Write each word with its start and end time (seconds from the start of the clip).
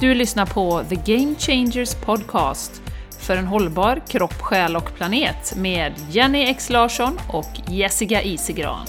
Du 0.00 0.14
lyssnar 0.14 0.46
på 0.46 0.84
The 0.88 1.14
Game 1.14 1.34
Changers 1.34 1.94
Podcast 1.94 2.82
för 3.20 3.36
en 3.36 3.46
hållbar 3.46 4.02
kropp, 4.08 4.34
själ 4.40 4.76
och 4.76 4.94
planet 4.94 5.56
med 5.56 5.92
Jenny 6.10 6.42
X 6.42 6.70
Larsson 6.70 7.18
och 7.32 7.70
Jessica 7.70 8.22
Isegran. 8.22 8.86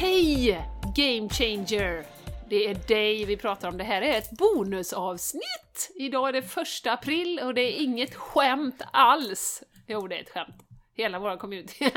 Hej 0.00 0.60
Game 0.96 1.28
Changer! 1.28 2.04
Det 2.50 2.66
är 2.70 2.74
dig 2.88 3.24
vi 3.24 3.36
pratar 3.36 3.68
om. 3.68 3.78
Det 3.78 3.84
här 3.84 4.02
är 4.02 4.18
ett 4.18 4.30
bonusavsnitt! 4.30 5.90
Idag 5.94 6.28
är 6.28 6.32
det 6.32 6.42
första 6.42 6.92
april 6.92 7.40
och 7.44 7.54
det 7.54 7.62
är 7.62 7.82
inget 7.82 8.14
skämt 8.14 8.82
alls. 8.92 9.62
Jo, 9.86 10.08
det 10.08 10.16
är 10.16 10.22
ett 10.22 10.30
skämt. 10.30 10.67
Hela 10.98 11.18
vår 11.18 11.36
community. 11.36 11.74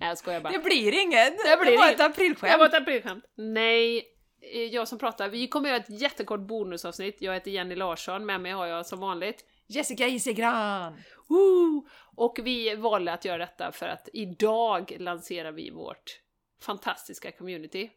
Nej, 0.00 0.08
jag 0.08 0.18
skojar 0.18 0.40
bara. 0.40 0.52
Det 0.52 0.58
blir 0.58 1.02
inget! 1.02 1.38
Det 1.38 1.56
blir 1.60 1.70
det 1.70 1.76
var 1.76 1.86
inget. 1.86 2.00
ett 2.00 2.06
aprilskämt. 2.06 2.52
Det 2.52 2.58
var 2.58 2.66
ett 2.66 2.74
aprilskämt. 2.74 3.24
Nej, 3.34 4.04
eh, 4.52 4.64
jag 4.64 4.88
som 4.88 4.98
pratar. 4.98 5.28
Vi 5.28 5.48
kommer 5.48 5.68
göra 5.68 5.80
ett 5.80 6.00
jättekort 6.00 6.40
bonusavsnitt. 6.40 7.16
Jag 7.20 7.34
heter 7.34 7.50
Jenny 7.50 7.74
Larsson, 7.74 8.26
med 8.26 8.40
mig 8.40 8.52
har 8.52 8.66
jag 8.66 8.86
som 8.86 9.00
vanligt 9.00 9.44
Jessica 9.66 10.06
Isigran! 10.06 11.00
Woo! 11.28 11.88
Och 12.16 12.38
vi 12.42 12.74
valde 12.74 13.12
att 13.12 13.24
göra 13.24 13.38
detta 13.38 13.72
för 13.72 13.86
att 13.86 14.08
idag 14.12 14.96
lanserar 14.98 15.52
vi 15.52 15.70
vårt 15.70 16.20
fantastiska 16.62 17.32
community. 17.32 17.90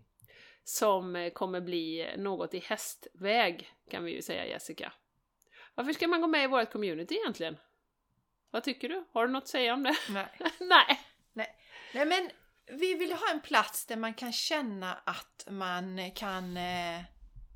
Som 0.63 1.15
eh, 1.15 1.29
kommer 1.29 1.61
bli 1.61 2.07
något 2.17 2.53
i 2.53 2.59
hästväg, 2.59 3.69
kan 3.89 4.03
vi 4.03 4.15
ju 4.15 4.21
säga 4.21 4.45
Jessica. 4.45 4.93
Varför 5.75 5.93
ska 5.93 6.07
man 6.07 6.21
gå 6.21 6.27
med 6.27 6.43
i 6.43 6.47
vårt 6.47 6.71
community 6.71 7.15
egentligen? 7.15 7.57
Vad 8.53 8.63
tycker 8.63 8.89
du? 8.89 9.05
Har 9.11 9.27
du 9.27 9.33
något 9.33 9.43
att 9.43 9.49
säga 9.49 9.73
om 9.73 9.83
det? 9.83 9.95
Nej. 10.59 10.99
Nej! 11.33 11.55
Nej 11.93 12.05
men, 12.05 12.29
vi 12.79 12.93
vill 12.93 13.11
ha 13.11 13.31
en 13.31 13.41
plats 13.41 13.85
där 13.85 13.95
man 13.95 14.13
kan 14.13 14.31
känna 14.31 14.93
att 14.93 15.47
man 15.49 16.11
kan 16.11 16.57
eh, 16.57 17.01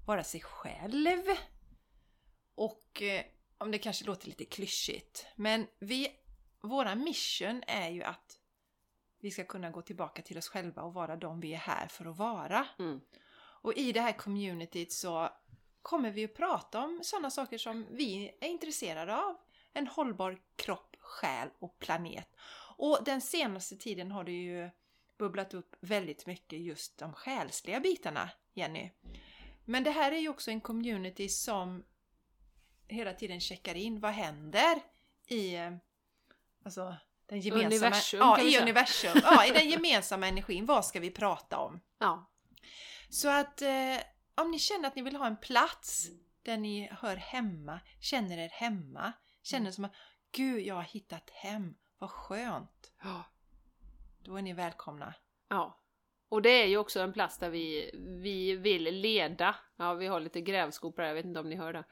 vara 0.08 0.24
sig 0.24 0.42
själv. 0.42 1.24
Och 2.56 3.02
eh, 3.02 3.26
om 3.58 3.72
det 3.72 3.78
kanske 3.78 4.06
låter 4.06 4.28
lite 4.28 4.46
klyschigt, 4.46 5.26
men 5.36 5.68
vi, 5.80 6.12
våra 6.62 6.96
mission 6.96 7.64
är 7.68 7.90
ju 7.90 8.04
att 8.04 8.40
vi 9.22 9.32
ska 9.32 9.44
kunna 9.44 9.70
gå 9.70 9.82
tillbaka 9.82 10.22
till 10.22 10.38
oss 10.38 10.50
själva 10.50 10.82
och 10.82 10.94
vara 10.94 11.16
de 11.16 11.40
vi 11.40 11.54
är 11.54 11.58
här 11.58 11.88
för 11.88 12.06
att 12.06 12.18
vara. 12.18 12.68
Mm. 12.80 13.02
Och 13.62 13.74
i 13.74 13.92
det 13.92 14.02
här 14.02 14.14
communityt 14.14 14.92
så 14.94 15.30
kommer 15.82 16.12
vi 16.12 16.26
att 16.26 16.36
prata 16.36 16.84
om 16.84 17.00
sådana 17.04 17.32
saker 17.32 17.58
som 17.58 17.86
vi 17.90 18.38
är 18.42 18.48
intresserade 18.48 19.16
av. 19.16 19.38
En 19.78 19.88
hållbar 19.88 20.38
kropp, 20.56 20.96
själ 21.00 21.50
och 21.60 21.80
planet. 21.80 22.36
Och 22.78 23.00
den 23.06 23.22
senaste 23.22 23.78
tiden 23.78 24.12
har 24.12 24.24
det 24.24 24.32
ju 24.32 24.70
bubblat 25.18 25.54
upp 25.54 25.76
väldigt 25.80 26.26
mycket 26.26 26.60
just 26.60 26.98
de 26.98 27.14
själsliga 27.14 27.80
bitarna, 27.80 28.30
Jenny. 28.54 28.92
Men 29.66 29.84
det 29.84 29.92
här 29.92 30.12
är 30.12 30.18
ju 30.18 30.30
också 30.30 30.52
en 30.52 30.62
community 30.62 31.30
som 31.30 31.84
hela 32.88 33.14
tiden 33.14 33.40
checkar 33.40 33.76
in 33.76 34.00
vad 34.00 34.12
händer 34.12 34.82
i 35.28 35.56
eh, 35.56 35.72
alltså, 36.64 36.96
den 37.26 37.40
gemensamma, 37.42 37.68
Universum, 37.76 38.20
ja, 38.20 38.42
i 38.42 38.60
universum. 38.62 39.22
Ja, 39.24 39.46
i 39.46 39.52
den 39.52 39.70
gemensamma 39.70 40.28
energin. 40.28 40.66
Vad 40.66 40.86
ska 40.86 41.00
vi 41.00 41.12
prata 41.12 41.58
om? 41.58 41.80
Ja. 41.98 42.30
Så 43.10 43.30
att 43.30 43.62
eh, 43.62 43.98
om 44.36 44.52
ni 44.52 44.60
känner 44.60 44.88
att 44.88 44.96
ni 44.96 45.02
vill 45.02 45.16
ha 45.16 45.28
en 45.28 45.38
plats 45.38 46.08
där 46.44 46.58
ni 46.58 46.90
hör 46.92 47.16
hemma, 47.16 47.80
känner 48.02 48.38
er 48.38 48.50
hemma, 48.50 49.14
känner 49.48 49.72
som 49.72 49.86
att 49.86 49.96
Gud, 50.32 50.62
jag 50.62 50.76
har 50.76 50.84
hittat 50.84 51.30
hem, 51.30 51.76
vad 51.98 52.10
skönt! 52.10 52.92
Ja. 53.04 53.24
Då 54.20 54.36
är 54.36 54.42
ni 54.42 54.54
välkomna. 54.54 55.14
Ja. 55.50 55.80
Och 56.30 56.42
det 56.42 56.50
är 56.50 56.66
ju 56.66 56.78
också 56.78 57.00
en 57.00 57.14
plats 57.14 57.38
där 57.38 57.50
vi, 57.50 57.92
vi 58.22 58.56
vill 58.56 58.84
leda. 58.84 59.56
Ja, 59.76 59.94
vi 59.94 60.08
har 60.08 60.20
lite 60.20 60.42
grävskopor 60.42 61.02
här, 61.02 61.10
jag 61.10 61.16
vet 61.16 61.26
inte 61.26 61.40
om 61.40 61.50
ni 61.50 61.56
hör 61.56 61.74
det. 61.74 61.84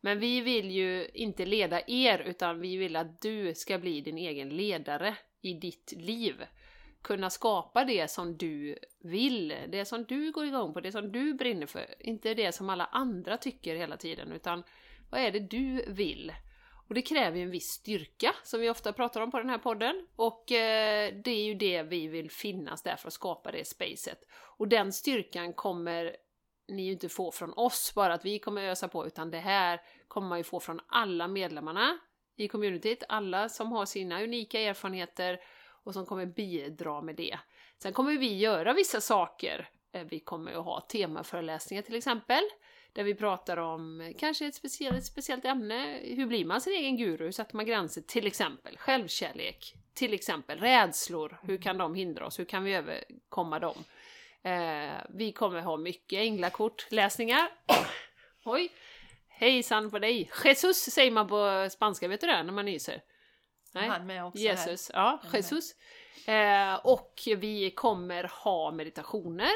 Men 0.00 0.18
vi 0.18 0.40
vill 0.40 0.70
ju 0.70 1.08
inte 1.14 1.46
leda 1.46 1.80
er, 1.86 2.18
utan 2.18 2.60
vi 2.60 2.76
vill 2.76 2.96
att 2.96 3.20
du 3.20 3.54
ska 3.54 3.78
bli 3.78 4.00
din 4.00 4.18
egen 4.18 4.48
ledare 4.48 5.16
i 5.40 5.54
ditt 5.54 5.92
liv. 5.96 6.44
Kunna 7.02 7.30
skapa 7.30 7.84
det 7.84 8.10
som 8.10 8.36
du 8.36 8.78
vill, 9.00 9.54
det 9.68 9.84
som 9.84 10.04
du 10.04 10.32
går 10.32 10.44
igång 10.44 10.72
på, 10.74 10.80
det 10.80 10.92
som 10.92 11.12
du 11.12 11.34
brinner 11.34 11.66
för. 11.66 11.94
Inte 11.98 12.34
det 12.34 12.52
som 12.52 12.70
alla 12.70 12.84
andra 12.84 13.36
tycker 13.36 13.76
hela 13.76 13.96
tiden, 13.96 14.32
utan 14.32 14.62
vad 15.10 15.20
är 15.20 15.30
det 15.30 15.40
du 15.40 15.84
vill? 15.88 16.32
Och 16.92 16.96
det 16.96 17.02
kräver 17.02 17.36
ju 17.36 17.42
en 17.42 17.50
viss 17.50 17.68
styrka, 17.68 18.34
som 18.42 18.60
vi 18.60 18.70
ofta 18.70 18.92
pratar 18.92 19.20
om 19.20 19.30
på 19.30 19.38
den 19.38 19.48
här 19.48 19.58
podden. 19.58 20.06
Och 20.16 20.52
eh, 20.52 21.14
det 21.24 21.30
är 21.30 21.44
ju 21.44 21.54
det 21.54 21.82
vi 21.82 22.08
vill 22.08 22.30
finnas 22.30 22.82
där 22.82 22.96
för 22.96 23.08
att 23.08 23.14
skapa 23.14 23.52
det 23.52 23.64
spacet. 23.64 24.18
Och 24.32 24.68
den 24.68 24.92
styrkan 24.92 25.52
kommer 25.52 26.16
ni 26.68 26.82
ju 26.82 26.92
inte 26.92 27.08
få 27.08 27.32
från 27.32 27.52
oss, 27.52 27.92
bara 27.94 28.14
att 28.14 28.24
vi 28.24 28.38
kommer 28.38 28.68
ösa 28.68 28.88
på, 28.88 29.06
utan 29.06 29.30
det 29.30 29.38
här 29.38 29.80
kommer 30.08 30.28
man 30.28 30.38
ju 30.38 30.44
få 30.44 30.60
från 30.60 30.80
alla 30.86 31.28
medlemmarna 31.28 31.98
i 32.36 32.48
communityt, 32.48 33.02
alla 33.08 33.48
som 33.48 33.72
har 33.72 33.86
sina 33.86 34.22
unika 34.22 34.60
erfarenheter 34.60 35.40
och 35.84 35.94
som 35.94 36.06
kommer 36.06 36.26
bidra 36.26 37.02
med 37.02 37.16
det. 37.16 37.38
Sen 37.82 37.92
kommer 37.92 38.18
vi 38.18 38.38
göra 38.38 38.72
vissa 38.72 39.00
saker. 39.00 39.68
Eh, 39.92 40.04
vi 40.04 40.20
kommer 40.20 40.52
att 40.52 40.64
ha 40.64 40.80
temaföreläsningar 40.80 41.82
till 41.82 41.96
exempel, 41.96 42.42
där 42.92 43.04
vi 43.04 43.14
pratar 43.14 43.56
om 43.56 44.14
kanske 44.18 44.46
ett 44.46 44.54
speciellt, 44.54 44.96
ett 44.96 45.06
speciellt 45.06 45.44
ämne. 45.44 46.00
Hur 46.04 46.26
blir 46.26 46.44
man 46.44 46.60
sin 46.60 46.72
egen 46.72 46.96
guru? 46.96 47.24
Hur 47.24 47.32
sätter 47.32 47.56
man 47.56 47.66
gränser? 47.66 48.02
Till 48.02 48.26
exempel 48.26 48.76
självkärlek, 48.78 49.74
till 49.94 50.14
exempel 50.14 50.60
rädslor. 50.60 51.38
Hur 51.42 51.58
kan 51.58 51.78
de 51.78 51.94
hindra 51.94 52.26
oss? 52.26 52.38
Hur 52.38 52.44
kan 52.44 52.64
vi 52.64 52.74
överkomma 52.74 53.58
dem? 53.58 53.84
Eh, 54.42 54.92
vi 55.08 55.32
kommer 55.32 55.60
ha 55.60 55.76
mycket 55.76 56.18
änglakortläsningar. 56.18 57.48
Oj! 58.44 58.72
Hejsan 59.28 59.90
på 59.90 59.98
dig! 59.98 60.30
Jesus 60.44 60.76
säger 60.76 61.10
man 61.10 61.28
på 61.28 61.68
spanska, 61.70 62.08
vet 62.08 62.20
du 62.20 62.26
det? 62.26 62.42
När 62.42 62.52
man 62.52 62.64
nyser. 62.64 63.02
Nej. 63.72 63.88
Han 63.88 64.06
med 64.06 64.24
också 64.24 64.38
Jesus, 64.38 64.90
ja, 64.94 65.20
med. 65.22 65.34
Jesus. 65.34 65.74
Eh, 66.26 66.74
och 66.74 67.22
vi 67.36 67.70
kommer 67.70 68.24
ha 68.24 68.72
meditationer, 68.72 69.50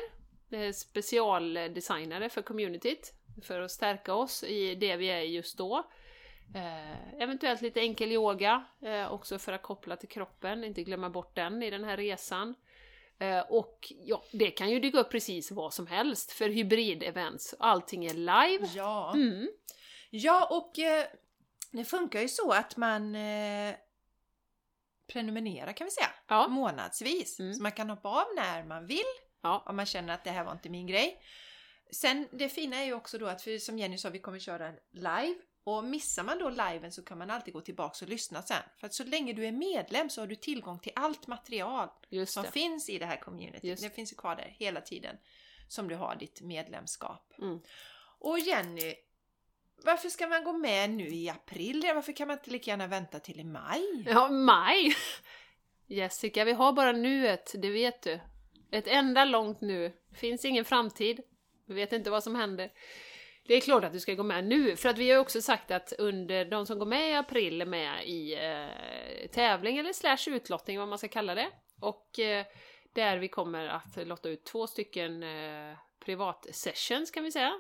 eh, 0.50 0.72
specialdesignade 0.72 2.28
för 2.28 2.42
communityt, 2.42 3.12
för 3.42 3.60
att 3.60 3.70
stärka 3.70 4.14
oss 4.14 4.44
i 4.44 4.74
det 4.74 4.96
vi 4.96 5.06
är 5.06 5.20
just 5.20 5.58
då. 5.58 5.90
Eh, 6.54 7.22
eventuellt 7.22 7.62
lite 7.62 7.80
enkel 7.80 8.12
yoga, 8.12 8.64
eh, 8.82 9.12
också 9.12 9.38
för 9.38 9.52
att 9.52 9.62
koppla 9.62 9.96
till 9.96 10.08
kroppen, 10.08 10.64
inte 10.64 10.82
glömma 10.82 11.10
bort 11.10 11.34
den 11.36 11.62
i 11.62 11.70
den 11.70 11.84
här 11.84 11.96
resan. 11.96 12.54
Eh, 13.18 13.40
och 13.40 13.92
ja, 14.04 14.22
det 14.32 14.50
kan 14.50 14.70
ju 14.70 14.80
dyka 14.80 14.98
upp 14.98 15.10
precis 15.10 15.50
vad 15.50 15.74
som 15.74 15.86
helst 15.86 16.32
för 16.32 16.48
hybrid-events. 16.48 17.54
Allting 17.58 18.04
är 18.04 18.14
live. 18.14 18.68
Ja. 18.74 19.12
Mm. 19.14 19.48
ja, 20.10 20.46
och 20.50 20.72
det 21.72 21.84
funkar 21.84 22.20
ju 22.20 22.28
så 22.28 22.52
att 22.52 22.76
man 22.76 23.16
prenumererar 25.12 25.72
kan 25.72 25.84
vi 25.84 25.90
säga, 25.90 26.10
Ja. 26.28 26.48
månadsvis. 26.48 27.40
Mm. 27.40 27.54
Så 27.54 27.62
man 27.62 27.72
kan 27.72 27.90
hoppa 27.90 28.08
av 28.08 28.24
när 28.36 28.64
man 28.64 28.86
vill 28.86 29.04
Ja. 29.42 29.62
om 29.66 29.76
man 29.76 29.86
känner 29.86 30.14
att 30.14 30.24
det 30.24 30.30
här 30.30 30.44
var 30.44 30.52
inte 30.52 30.68
min 30.68 30.86
grej. 30.86 31.22
Sen 31.90 32.28
det 32.32 32.48
fina 32.48 32.76
är 32.76 32.84
ju 32.84 32.94
också 32.94 33.18
då 33.18 33.26
att, 33.26 33.42
för 33.42 33.58
som 33.58 33.78
Jenny 33.78 33.98
sa, 33.98 34.10
vi 34.10 34.18
kommer 34.18 34.38
köra 34.38 34.72
live. 34.92 35.34
Och 35.64 35.84
missar 35.84 36.22
man 36.22 36.38
då 36.38 36.48
liven 36.48 36.92
så 36.92 37.02
kan 37.02 37.18
man 37.18 37.30
alltid 37.30 37.54
gå 37.54 37.60
tillbaka 37.60 38.04
och 38.04 38.08
lyssna 38.08 38.42
sen. 38.42 38.62
För 38.76 38.86
att 38.86 38.94
så 38.94 39.04
länge 39.04 39.32
du 39.32 39.46
är 39.46 39.52
medlem 39.52 40.10
så 40.10 40.20
har 40.20 40.26
du 40.26 40.36
tillgång 40.36 40.78
till 40.78 40.92
allt 40.94 41.26
material 41.26 41.88
som 42.26 42.44
finns 42.44 42.88
i 42.88 42.98
det 42.98 43.06
här 43.06 43.16
communityt. 43.16 43.64
Just. 43.64 43.82
Det 43.82 43.90
finns 43.90 44.12
ju 44.12 44.16
kvar 44.16 44.36
där 44.36 44.54
hela 44.58 44.80
tiden 44.80 45.16
som 45.68 45.88
du 45.88 45.94
har 45.94 46.16
ditt 46.16 46.40
medlemskap. 46.40 47.32
Mm. 47.38 47.60
Och 48.18 48.38
Jenny, 48.38 48.94
varför 49.84 50.08
ska 50.08 50.26
man 50.26 50.44
gå 50.44 50.52
med 50.52 50.90
nu 50.90 51.08
i 51.08 51.28
april? 51.28 51.90
Varför 51.94 52.12
kan 52.12 52.28
man 52.28 52.38
inte 52.38 52.50
lika 52.50 52.70
gärna 52.70 52.86
vänta 52.86 53.20
till 53.20 53.40
i 53.40 53.44
maj? 53.44 54.04
Ja, 54.06 54.28
maj! 54.28 54.96
Jessica, 55.86 56.44
vi 56.44 56.52
har 56.52 56.72
bara 56.72 56.92
nuet, 56.92 57.54
det 57.58 57.70
vet 57.70 58.02
du. 58.02 58.20
Ett 58.70 58.86
enda 58.86 59.24
långt 59.24 59.60
nu. 59.60 59.92
Det 60.10 60.16
finns 60.16 60.44
ingen 60.44 60.64
framtid. 60.64 61.22
Vi 61.66 61.74
vet 61.74 61.92
inte 61.92 62.10
vad 62.10 62.24
som 62.24 62.34
händer. 62.34 62.72
Det 63.44 63.54
är 63.54 63.60
klart 63.60 63.84
att 63.84 63.92
du 63.92 64.00
ska 64.00 64.14
gå 64.14 64.22
med 64.22 64.44
nu, 64.44 64.76
för 64.76 64.88
att 64.88 64.98
vi 64.98 65.10
har 65.10 65.18
också 65.18 65.42
sagt 65.42 65.70
att 65.70 65.92
under 65.98 66.44
de 66.44 66.66
som 66.66 66.78
går 66.78 66.86
med 66.86 67.10
i 67.10 67.14
april 67.14 67.60
är 67.60 67.66
med 67.66 68.08
i 68.08 68.34
eh, 68.34 69.28
tävling 69.30 69.78
eller 69.78 69.92
slash 69.92 70.34
utlottning, 70.34 70.78
vad 70.78 70.88
man 70.88 70.98
ska 70.98 71.08
kalla 71.08 71.34
det. 71.34 71.50
Och 71.80 72.18
eh, 72.18 72.46
där 72.92 73.18
vi 73.18 73.28
kommer 73.28 73.68
att 73.68 74.06
lotta 74.06 74.28
ut 74.28 74.44
två 74.44 74.66
stycken 74.66 75.22
eh, 75.22 75.76
privatsessions 76.04 77.10
kan 77.10 77.24
vi 77.24 77.32
säga. 77.32 77.52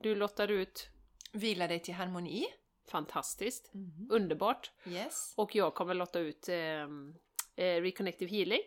Du 0.00 0.14
lottar 0.14 0.48
ut 0.50 0.88
Vila 1.32 1.66
dig 1.68 1.80
till 1.80 1.94
harmoni. 1.94 2.46
fantastiskt, 2.90 3.72
underbart. 4.10 4.70
Yes. 4.86 5.34
Och 5.36 5.54
jag 5.56 5.74
kommer 5.74 5.94
lotta 5.94 6.18
ut 6.18 6.48
eh, 6.48 6.82
eh, 7.66 7.80
Reconnective 7.82 8.30
Healing 8.36 8.60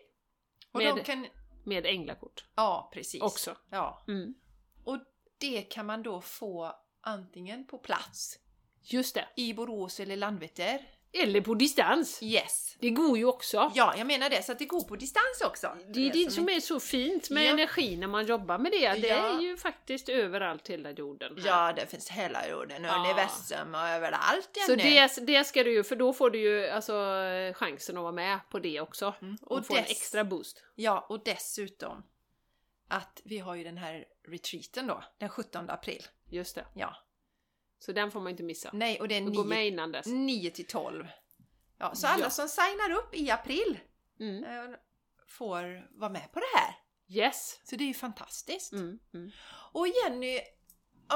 Och 0.72 0.78
Med- 0.82 1.04
kan... 1.06 1.26
med 1.64 1.86
änglakort 1.86 2.44
Ja, 2.56 2.90
precis. 2.94 3.22
också. 3.22 3.56
Ja. 3.70 4.04
Mm. 4.08 4.34
Och 4.88 4.98
det 5.38 5.62
kan 5.62 5.86
man 5.86 6.02
då 6.02 6.20
få 6.20 6.72
antingen 7.00 7.66
på 7.66 7.78
plats 7.78 8.38
Just 8.82 9.14
det. 9.14 9.28
i 9.36 9.54
Borås 9.54 10.00
eller 10.00 10.16
Landvetter 10.16 10.80
Eller 11.12 11.40
på 11.40 11.54
distans. 11.54 12.22
Yes. 12.22 12.76
Det 12.80 12.90
går 12.90 13.18
ju 13.18 13.24
också. 13.24 13.72
Ja, 13.74 13.94
jag 13.98 14.06
menar 14.06 14.30
det. 14.30 14.42
Så 14.42 14.52
att 14.52 14.58
det 14.58 14.64
går 14.64 14.80
på 14.82 14.96
distans 14.96 15.40
också. 15.46 15.76
Det 15.94 16.08
är 16.08 16.12
det 16.12 16.30
som 16.32 16.48
är 16.48 16.60
så 16.60 16.80
fint 16.80 17.30
med 17.30 17.44
Ja. 17.44 17.50
energi 17.50 17.96
när 17.96 18.06
man 18.06 18.26
jobbar 18.26 18.58
med 18.58 18.72
det. 18.72 18.88
Det 18.92 19.08
Ja. 19.08 19.16
är 19.16 19.40
ju 19.40 19.56
faktiskt 19.56 20.08
överallt 20.08 20.68
hela 20.68 20.90
jorden. 20.90 21.36
här. 21.38 21.46
Ja, 21.46 21.72
det 21.72 21.86
finns 21.86 22.10
hela 22.10 22.48
jorden 22.48 22.84
och 22.84 22.90
Ja. 22.90 23.00
universum 23.04 23.74
och 23.74 23.80
överallt 23.80 24.50
Så 24.66 24.70
Jenny. 24.72 24.82
det, 24.82 25.26
det 25.26 25.44
ska 25.44 25.64
du 25.64 25.72
ju, 25.72 25.84
för 25.84 25.96
då 25.96 26.12
får 26.12 26.30
du 26.30 26.38
ju 26.40 26.68
alltså 26.68 26.92
chansen 27.54 27.96
att 27.96 28.02
vara 28.02 28.12
med 28.12 28.38
på 28.50 28.58
det 28.58 28.80
också. 28.80 29.14
Mm. 29.22 29.36
Och, 29.42 29.58
Och 29.58 29.66
få 29.66 29.76
en 29.76 29.82
dess- 29.82 29.90
extra 29.90 30.24
boost. 30.24 30.62
Ja, 30.74 31.06
och 31.08 31.24
dessutom 31.24 32.02
att 32.88 33.20
vi 33.24 33.38
har 33.38 33.54
ju 33.54 33.64
den 33.64 33.76
här 33.78 34.04
retreaten 34.28 34.86
då, 34.86 35.04
den 35.18 35.28
17 35.28 35.70
april. 35.70 36.06
Just 36.30 36.54
det. 36.54 36.66
Ja. 36.74 36.96
Så 37.78 37.92
den 37.92 38.10
får 38.10 38.20
man 38.20 38.30
inte 38.30 38.42
missa. 38.42 38.70
Nej, 38.72 39.00
och 39.00 39.08
det 39.08 39.14
är 39.16 39.26
Och 39.26 39.34
gå 39.34 39.42
9, 39.42 39.48
med 39.48 39.66
innan 39.66 39.92
dess. 39.92 40.06
9 40.06 40.50
till 40.50 40.66
12. 40.66 41.06
Ja, 41.78 41.94
så 41.94 42.06
alla 42.06 42.22
Ja. 42.24 42.30
som 42.30 42.48
signar 42.48 42.90
upp 42.90 43.14
i 43.14 43.30
april 43.30 43.78
Mm. 44.20 44.44
eh, 44.44 44.78
får 45.26 45.88
vara 45.98 46.10
med 46.10 46.32
på 46.32 46.38
det 46.40 46.58
här. 46.58 46.74
Yes! 47.08 47.60
Så 47.64 47.76
det 47.76 47.84
är 47.84 47.88
ju 47.88 47.94
fantastiskt. 47.94 48.72
Mm. 48.72 48.98
Mm. 49.14 49.30
Och 49.72 49.88
Jenny, 49.88 50.40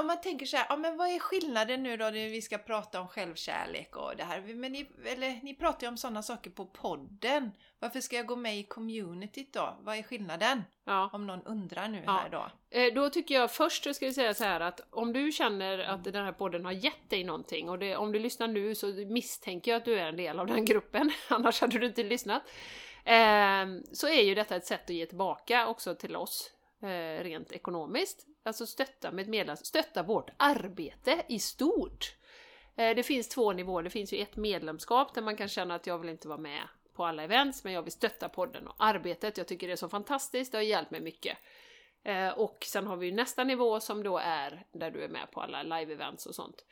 om 0.00 0.06
man 0.06 0.20
tänker 0.20 0.46
så 0.46 0.56
här, 0.56 0.66
ja, 0.68 0.76
men 0.76 0.96
vad 0.96 1.08
är 1.08 1.18
skillnaden 1.18 1.82
nu 1.82 1.96
då 1.96 2.04
när 2.04 2.28
vi 2.28 2.42
ska 2.42 2.58
prata 2.58 3.00
om 3.00 3.08
självkärlek 3.08 3.96
och 3.96 4.12
det 4.16 4.24
här? 4.24 4.40
Men 4.40 4.72
ni, 4.72 4.90
eller, 5.06 5.40
ni 5.42 5.54
pratar 5.54 5.82
ju 5.82 5.88
om 5.88 5.96
sådana 5.96 6.22
saker 6.22 6.50
på 6.50 6.66
podden. 6.66 7.50
Varför 7.78 8.00
ska 8.00 8.16
jag 8.16 8.26
gå 8.26 8.36
med 8.36 8.58
i 8.58 8.62
communityt 8.62 9.52
då? 9.52 9.76
Vad 9.80 9.96
är 9.96 10.02
skillnaden? 10.02 10.62
Ja. 10.84 11.10
Om 11.12 11.26
någon 11.26 11.42
undrar 11.42 11.88
nu 11.88 12.02
Ja. 12.06 12.12
här 12.12 12.28
då. 12.30 12.50
Eh, 12.70 12.94
Då 12.94 13.10
tycker 13.10 13.34
jag 13.34 13.50
först 13.50 13.94
ska 13.94 14.06
vi 14.06 14.14
säga 14.14 14.34
så 14.34 14.44
här 14.44 14.60
att 14.60 14.80
om 14.90 15.12
du 15.12 15.32
känner 15.32 15.78
att 15.78 16.04
den 16.04 16.24
här 16.24 16.32
podden 16.32 16.64
har 16.64 16.72
gett 16.72 17.10
dig 17.10 17.24
någonting 17.24 17.68
och 17.70 17.78
det, 17.78 17.96
om 17.96 18.12
du 18.12 18.18
lyssnar 18.18 18.48
nu 18.48 18.74
så 18.74 18.86
misstänker 18.86 19.70
jag 19.70 19.78
att 19.78 19.84
du 19.84 19.98
är 19.98 20.06
en 20.08 20.16
del 20.16 20.38
av 20.40 20.46
den 20.46 20.64
gruppen, 20.72 21.12
annars 21.28 21.60
hade 21.60 21.78
du 21.78 21.86
inte 21.86 22.02
lyssnat. 22.02 22.42
Eh, 23.04 23.66
så 23.92 24.08
är 24.08 24.22
ju 24.22 24.34
detta 24.34 24.56
ett 24.56 24.66
sätt 24.66 24.84
att 24.84 24.90
ge 24.96 25.06
tillbaka 25.06 25.66
också 25.66 25.94
till 25.94 26.16
oss 26.16 26.50
eh, 26.82 27.22
rent 27.24 27.52
ekonomiskt. 27.52 28.26
Alltså 28.42 28.66
stötta 28.66 29.12
med 29.12 29.28
medlems, 29.28 29.66
stötta 29.66 30.02
vårt 30.02 30.30
arbete 30.36 31.22
i 31.28 31.38
stort. 31.38 32.14
Eh, 32.76 32.96
det 32.96 33.02
finns 33.02 33.28
två 33.28 33.52
nivåer, 33.52 33.82
det 33.82 33.90
finns 33.90 34.12
ju 34.12 34.18
ett 34.18 34.36
medlemskap 34.36 35.14
där 35.14 35.22
man 35.22 35.36
kan 35.36 35.48
känna 35.48 35.74
att 35.74 35.86
jag 35.86 35.98
vill 35.98 36.10
inte 36.10 36.28
vara 36.28 36.38
med 36.38 36.62
på 36.94 37.04
alla 37.04 37.22
events 37.22 37.64
men 37.64 37.72
jag 37.72 37.82
vill 37.82 37.92
stötta 37.92 38.28
podden 38.28 38.68
och 38.68 38.74
arbetet. 38.78 39.38
Jag 39.38 39.46
tycker 39.46 39.66
det 39.66 39.72
är 39.72 39.76
så 39.76 39.88
fantastiskt, 39.88 40.52
det 40.52 40.58
har 40.58 40.62
hjälpt 40.62 40.90
mig 40.90 41.00
mycket. 41.00 41.38
Eh, 42.04 42.28
och 42.28 42.58
sen 42.66 42.86
har 42.86 42.96
vi 42.96 43.06
ju 43.06 43.12
nästa 43.12 43.44
nivå 43.44 43.80
som 43.80 44.02
då 44.02 44.18
är 44.18 44.64
där 44.72 44.90
du 44.90 45.04
är 45.04 45.08
med 45.08 45.30
på 45.30 45.40
alla 45.40 45.62
live-events 45.62 46.26
och 46.26 46.34
sånt. 46.34 46.64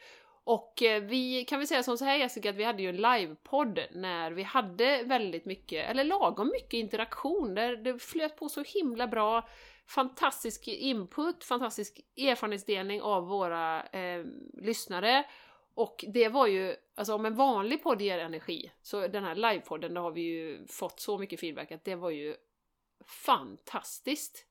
Och 0.44 0.82
eh, 0.82 1.02
vi 1.02 1.44
kan 1.44 1.58
väl 1.58 1.68
säga 1.68 1.82
som 1.82 1.98
så 1.98 2.04
här 2.04 2.16
Jessica, 2.16 2.50
att 2.50 2.56
vi 2.56 2.64
hade 2.64 2.82
ju 2.82 2.88
en 2.88 2.96
livepodd 2.96 3.80
när 3.92 4.30
vi 4.30 4.42
hade 4.42 5.02
väldigt 5.02 5.44
mycket, 5.44 5.90
eller 5.90 6.04
lagom 6.04 6.48
mycket 6.48 6.74
interaktion, 6.74 7.54
där 7.54 7.76
det 7.76 7.98
flöt 7.98 8.36
på 8.36 8.48
så 8.48 8.62
himla 8.62 9.06
bra, 9.06 9.48
fantastisk 9.90 10.68
input, 10.68 11.44
fantastisk 11.44 12.00
erfarenhetsdelning 12.16 13.02
av 13.02 13.26
våra 13.26 13.82
eh, 13.82 14.24
lyssnare. 14.52 15.24
Och 15.74 16.04
det 16.08 16.28
var 16.28 16.46
ju, 16.46 16.76
alltså 16.94 17.14
om 17.14 17.26
en 17.26 17.34
vanlig 17.34 17.82
podd 17.82 18.02
ger 18.02 18.18
energi, 18.18 18.72
så 18.82 19.08
den 19.08 19.24
här 19.24 19.34
livepodden, 19.34 19.94
där 19.94 20.00
har 20.00 20.10
vi 20.10 20.20
ju 20.20 20.66
fått 20.66 21.00
så 21.00 21.18
mycket 21.18 21.40
feedback 21.40 21.72
att 21.72 21.84
det 21.84 21.94
var 21.94 22.10
ju 22.10 22.36
fantastiskt. 23.24 24.46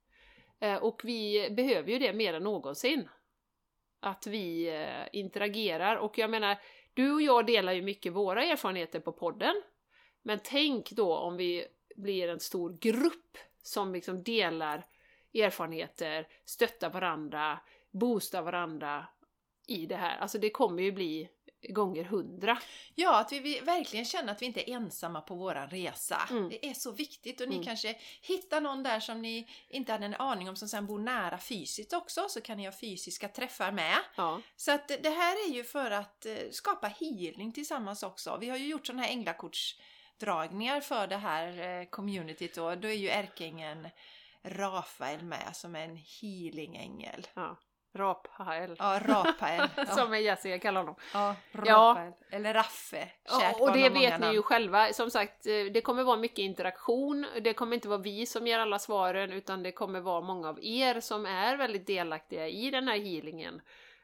Eh, 0.59 0.75
och 0.75 1.01
vi 1.03 1.49
behöver 1.51 1.91
ju 1.91 1.99
det 1.99 2.13
mer 2.13 2.33
än 2.33 2.43
någonsin. 2.43 3.09
Att 3.99 4.27
vi 4.27 4.67
eh, 4.67 5.19
interagerar 5.19 5.95
och 5.95 6.17
jag 6.17 6.29
menar, 6.29 6.57
du 6.93 7.13
och 7.13 7.21
jag 7.21 7.45
delar 7.45 7.73
ju 7.73 7.81
mycket 7.81 8.13
våra 8.13 8.43
erfarenheter 8.43 8.99
på 8.99 9.11
podden. 9.11 9.61
Men 10.21 10.39
tänk 10.43 10.91
då 10.91 11.15
om 11.15 11.37
vi 11.37 11.65
blir 11.95 12.27
en 12.27 12.39
stor 12.39 12.77
grupp 12.81 13.37
som 13.63 13.93
liksom 13.93 14.23
delar 14.23 14.85
erfarenheter, 15.33 16.27
stöttar 16.45 16.89
varandra, 16.89 17.59
boostar 17.91 18.41
varandra 18.41 19.07
i 19.67 19.85
det 19.85 19.95
här. 19.95 20.17
Alltså 20.17 20.37
det 20.37 20.49
kommer 20.49 20.83
ju 20.83 20.91
bli 20.91 21.29
gånger 21.69 22.03
hundra. 22.03 22.57
Ja, 22.95 23.19
att 23.19 23.31
vi, 23.31 23.39
vi 23.39 23.59
verkligen 23.59 24.05
känner 24.05 24.31
att 24.31 24.41
vi 24.41 24.45
inte 24.45 24.69
är 24.69 24.73
ensamma 24.73 25.21
på 25.21 25.35
våran 25.35 25.69
resa. 25.69 26.21
Mm. 26.29 26.49
Det 26.49 26.69
är 26.69 26.73
så 26.73 26.91
viktigt 26.91 27.41
och 27.41 27.49
ni 27.49 27.55
Mm. 27.55 27.65
kanske 27.65 27.95
hittar 28.21 28.61
någon 28.61 28.83
där 28.83 28.99
som 28.99 29.21
ni 29.21 29.49
inte 29.69 29.91
hade 29.91 30.05
en 30.05 30.15
aning 30.15 30.49
om 30.49 30.55
som 30.55 30.67
sen 30.67 30.85
bor 30.85 30.99
nära 30.99 31.37
fysiskt 31.37 31.93
också, 31.93 32.25
så 32.29 32.41
kan 32.41 32.57
ni 32.57 32.65
ha 32.65 32.71
fysiska 32.71 33.27
träffar 33.27 33.71
med. 33.71 33.97
Ja. 34.15 34.41
Så 34.55 34.71
att 34.71 34.87
det 34.87 35.09
här 35.09 35.49
är 35.49 35.53
ju 35.53 35.63
för 35.63 35.91
att 35.91 36.25
eh, 36.25 36.37
skapa 36.51 36.87
healing 36.87 37.51
tillsammans 37.51 38.03
också. 38.03 38.37
Vi 38.41 38.49
har 38.49 38.57
ju 38.57 38.67
gjort 38.67 38.87
sådana 38.87 39.03
här 39.03 39.09
änglakortsdragningar 39.11 40.81
för 40.81 41.07
det 41.07 41.17
här 41.17 41.79
eh, 41.81 41.85
communityt 41.85 42.57
och 42.57 42.77
då 42.77 42.87
är 42.87 42.93
ju 42.93 43.09
ärkeängeln 43.09 43.87
Rafael 44.43 45.23
med 45.23 45.55
som 45.55 45.75
är 45.75 45.83
en 45.83 45.97
healingängel. 46.21 47.27
ja. 47.33 47.57
Rapael. 47.93 48.75
Ja, 48.79 48.99
Rafael. 49.05 49.69
Ja, 49.77 49.85
Som 49.85 50.13
är 50.13 50.17
Jessica 50.17 50.59
kallar 50.59 50.81
honom. 50.81 50.95
ja 51.13 51.35
Ja. 51.51 51.61
Rafael. 51.61 52.13
Eller 52.31 52.53
Raffe. 52.53 53.09
Ja, 53.23 53.53
och 53.59 53.73
det 53.73 53.89
vet 53.89 54.19
ni 54.19 54.31
ju 54.33 54.41
själva. 54.41 54.93
Som 54.93 55.11
sagt, 55.11 55.45
eh, 55.47 55.63
det 55.73 55.81
kommer 55.81 56.03
vara 56.03 56.17
mycket 56.17 56.39
interaktion. 56.39 57.25
Det 57.41 57.53
kommer 57.53 57.73
inte 57.75 57.87
vara 57.87 57.97
vi 58.01 58.25
som 58.25 58.47
ger 58.47 58.59
alla 58.59 58.79
svaren, 58.79 59.31
utan 59.31 59.63
det 59.63 59.71
kommer 59.71 59.99
vara 59.99 60.21
många 60.21 60.49
av 60.49 60.59
er 60.63 60.99
som 60.99 61.25
är 61.25 61.57
väldigt 61.57 61.87
delaktiga 61.87 62.47
i 62.47 62.71
den 62.71 62.87
här 62.87 62.97
healingen. 62.99 63.61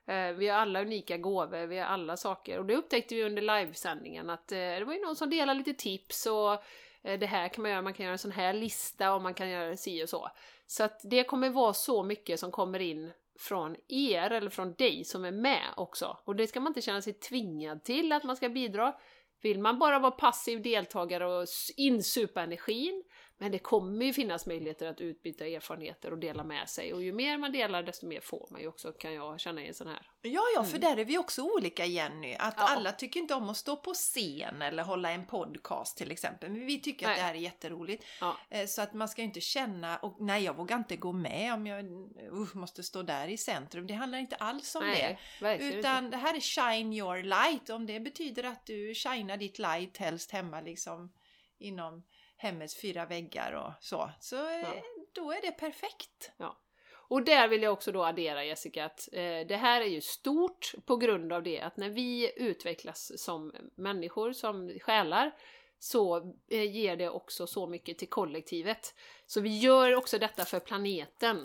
Eh, 0.07 0.31
Vi 0.31 0.47
har 0.47 0.59
alla 0.59 0.81
unika 0.81 1.17
gåvor, 1.17 1.65
vi 1.67 1.77
har 1.79 1.85
alla 1.85 2.17
saker. 2.17 2.59
Och 2.59 2.65
det 2.65 2.75
upptäckte 2.75 3.15
vi 3.15 3.23
under 3.23 3.41
livesändningen 3.41 4.29
att 4.29 4.51
eh, 4.51 4.57
det 4.57 4.83
var 4.85 4.93
ju 4.93 5.01
någon 5.05 5.15
som 5.15 5.29
delade 5.29 5.57
lite 5.57 5.73
tips 5.73 6.25
och 6.25 6.63
Eh, 7.05 7.19
det 7.19 7.25
här 7.25 7.47
kan 7.47 7.61
man 7.61 7.71
göra, 7.71 7.81
man 7.81 7.93
kan 7.93 8.03
göra 8.03 8.13
en 8.13 8.19
sån 8.19 8.31
här 8.31 8.53
lista 8.53 9.13
och 9.13 9.21
man 9.21 9.33
kan 9.33 9.49
göra 9.49 9.77
si 9.77 10.03
och 10.03 10.09
så. 10.09 10.29
Så 10.67 10.83
att 10.83 10.99
det 11.03 11.23
kommer 11.23 11.49
vara 11.49 11.73
så 11.73 12.03
mycket 12.03 12.39
som 12.39 12.51
kommer 12.51 12.79
in 12.79 13.11
från 13.39 13.75
er 13.87 14.31
eller 14.31 14.49
från 14.49 14.73
dig 14.73 15.03
som 15.03 15.25
är 15.25 15.31
med 15.31 15.73
också. 15.77 16.17
Och 16.23 16.35
det 16.35 16.47
ska 16.47 16.59
man 16.59 16.69
inte 16.69 16.81
känna 16.81 17.01
sig 17.01 17.13
tvingad 17.13 17.83
till 17.83 18.11
att 18.11 18.23
man 18.23 18.35
ska 18.35 18.49
bidra. 18.49 18.93
Vill 19.41 19.59
man 19.59 19.79
bara 19.79 19.99
vara 19.99 20.11
passiv 20.11 20.61
deltagare 20.61 21.25
och 21.25 21.47
insupa 21.77 22.41
energin, 22.41 23.03
men 23.37 23.51
det 23.51 23.59
kommer 23.59 24.05
ju 24.05 24.13
finnas 24.13 24.45
möjligheter 24.45 24.87
att 24.87 25.01
utbyta 25.01 25.45
erfarenheter 25.47 26.11
och 26.11 26.17
dela 26.17 26.43
med 26.43 26.69
sig. 26.69 26.93
Och 26.93 27.03
ju 27.03 27.13
mer 27.13 27.37
man 27.37 27.51
delar, 27.51 27.83
desto 27.83 28.07
mer 28.07 28.19
får 28.21 28.47
man 28.51 28.61
ju 28.61 28.67
också, 28.67 28.91
kan 28.91 29.13
jag 29.13 29.39
känna 29.39 29.63
i 29.63 29.67
en 29.67 29.73
sån 29.73 29.87
här. 29.87 30.09
Ja, 30.21 30.41
ja, 30.55 30.63
för 30.63 30.77
där 30.77 30.97
är 30.97 31.05
vi 31.05 31.17
också 31.17 31.41
olika 31.41 31.85
Jenny. 31.85 32.35
Att 32.39 32.53
Ja. 32.57 32.63
alla 32.63 32.91
tycker 32.91 33.19
inte 33.19 33.33
om 33.33 33.49
att 33.49 33.57
stå 33.57 33.75
på 33.75 33.93
scen 33.93 34.61
eller 34.61 34.83
hålla 34.83 35.11
en 35.11 35.25
podcast 35.27 35.97
till 35.97 36.11
exempel. 36.11 36.51
Men 36.51 36.65
vi 36.65 36.79
tycker 36.81 37.05
att 37.05 37.09
Nej. 37.09 37.17
det 37.19 37.23
här 37.23 37.33
är 37.33 37.39
jätteroligt. 37.39 38.05
Ja. 38.21 38.37
Eh, 38.49 38.65
Så 38.65 38.81
att 38.81 38.93
man 38.93 39.09
ska 39.09 39.21
inte 39.21 39.41
känna, 39.41 39.97
och 39.97 40.21
nej 40.21 40.43
jag 40.43 40.55
vågar 40.55 40.77
inte 40.77 40.95
gå 40.95 41.11
med 41.11 41.53
om 41.53 41.67
jag 41.67 41.85
uh, 41.85 42.55
måste 42.55 42.83
stå 42.83 43.01
där 43.03 43.27
i 43.27 43.37
centrum. 43.37 43.87
Det 43.87 43.93
handlar 43.93 44.17
inte 44.19 44.35
alls 44.35 44.75
om 44.75 44.81
det. 44.81 45.17
Nej, 45.41 45.53
inte. 45.65 45.77
Utan 45.77 46.09
det 46.09 46.17
här 46.17 46.35
är 46.35 46.39
shine 46.39 46.93
your 46.93 47.23
light. 47.23 47.69
Om 47.69 47.85
det 47.85 47.99
betyder 47.99 48.43
att 48.43 48.65
du 48.65 48.93
shinar 48.95 49.37
ditt 49.37 49.59
light 49.59 49.97
helst 49.97 50.31
hemma 50.31 50.61
liksom 50.61 51.13
inom 51.57 52.03
hemmets 52.37 52.81
fyra 52.81 53.05
väggar 53.05 53.51
och 53.53 53.71
så. 53.83 54.11
Så 54.19 54.35
eh, 54.35 54.59
Ja. 54.61 54.73
då 55.13 55.31
är 55.31 55.41
det 55.41 55.51
perfekt. 55.51 56.31
Och 57.07 57.23
där 57.23 57.47
vill 57.47 57.61
jag 57.63 57.73
också 57.73 57.91
då 57.91 58.03
addera 58.05 58.45
Jessica 58.45 58.85
att 58.85 59.09
eh, 59.11 59.47
det 59.47 59.55
här 59.55 59.81
är 59.81 59.85
ju 59.85 60.01
stort 60.01 60.73
på 60.85 60.97
grund 60.97 61.33
av 61.33 61.43
det 61.43 61.59
att 61.61 61.77
när 61.77 61.89
vi 61.89 62.31
utvecklas 62.35 63.11
som 63.23 63.53
människor, 63.75 64.33
som 64.33 64.79
själar, 64.79 65.31
så 65.79 66.17
eh, 66.49 66.71
ger 66.75 66.95
det 66.95 67.09
också 67.09 67.47
så 67.47 67.67
mycket 67.67 67.97
till 67.97 68.09
kollektivet. 68.09 68.93
Så 69.25 69.41
vi 69.41 69.59
gör 69.59 69.95
också 69.95 70.17
detta 70.19 70.45
för 70.45 70.59
planeten. 70.59 71.37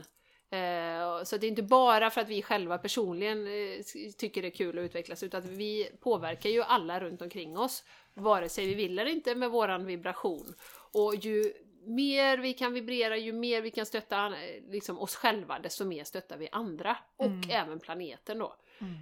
Eh, 0.50 1.22
så 1.24 1.36
det 1.36 1.46
är 1.46 1.48
inte 1.48 1.62
bara 1.62 2.10
för 2.10 2.20
att 2.20 2.28
vi 2.28 2.42
själva 2.42 2.78
personligen 2.78 3.46
eh, 3.46 3.82
tycker 4.18 4.42
det 4.42 4.48
är 4.48 4.52
kul 4.54 4.78
att 4.78 4.82
utvecklas 4.82 5.22
utan 5.22 5.42
att 5.42 5.48
vi 5.48 5.90
påverkar 6.00 6.50
ju 6.50 6.62
alla 6.62 7.00
runt 7.00 7.22
omkring 7.22 7.58
oss. 7.58 7.84
Vare 8.14 8.48
sig 8.48 8.66
vi 8.66 8.74
vill 8.74 8.98
eller 8.98 9.10
inte 9.10 9.34
med 9.34 9.50
våran 9.50 9.86
vibration. 9.86 10.54
Och 10.92 11.14
ju 11.14 11.52
mer 11.84 12.38
vi 12.38 12.52
kan 12.54 12.72
vibrera, 12.72 13.16
ju 13.16 13.32
mer 13.32 13.62
vi 13.62 13.70
kan 13.70 13.86
stötta 13.86 14.26
eh, 14.26 14.62
liksom, 14.70 14.98
oss 14.98 15.16
själva, 15.16 15.58
desto 15.58 15.84
mer 15.84 16.04
stöttar 16.04 16.36
vi 16.36 16.48
andra. 16.52 16.96
Och 17.16 17.26
Mm. 17.26 17.50
även 17.50 17.80
planeten 17.80 18.38
då. 18.38 18.56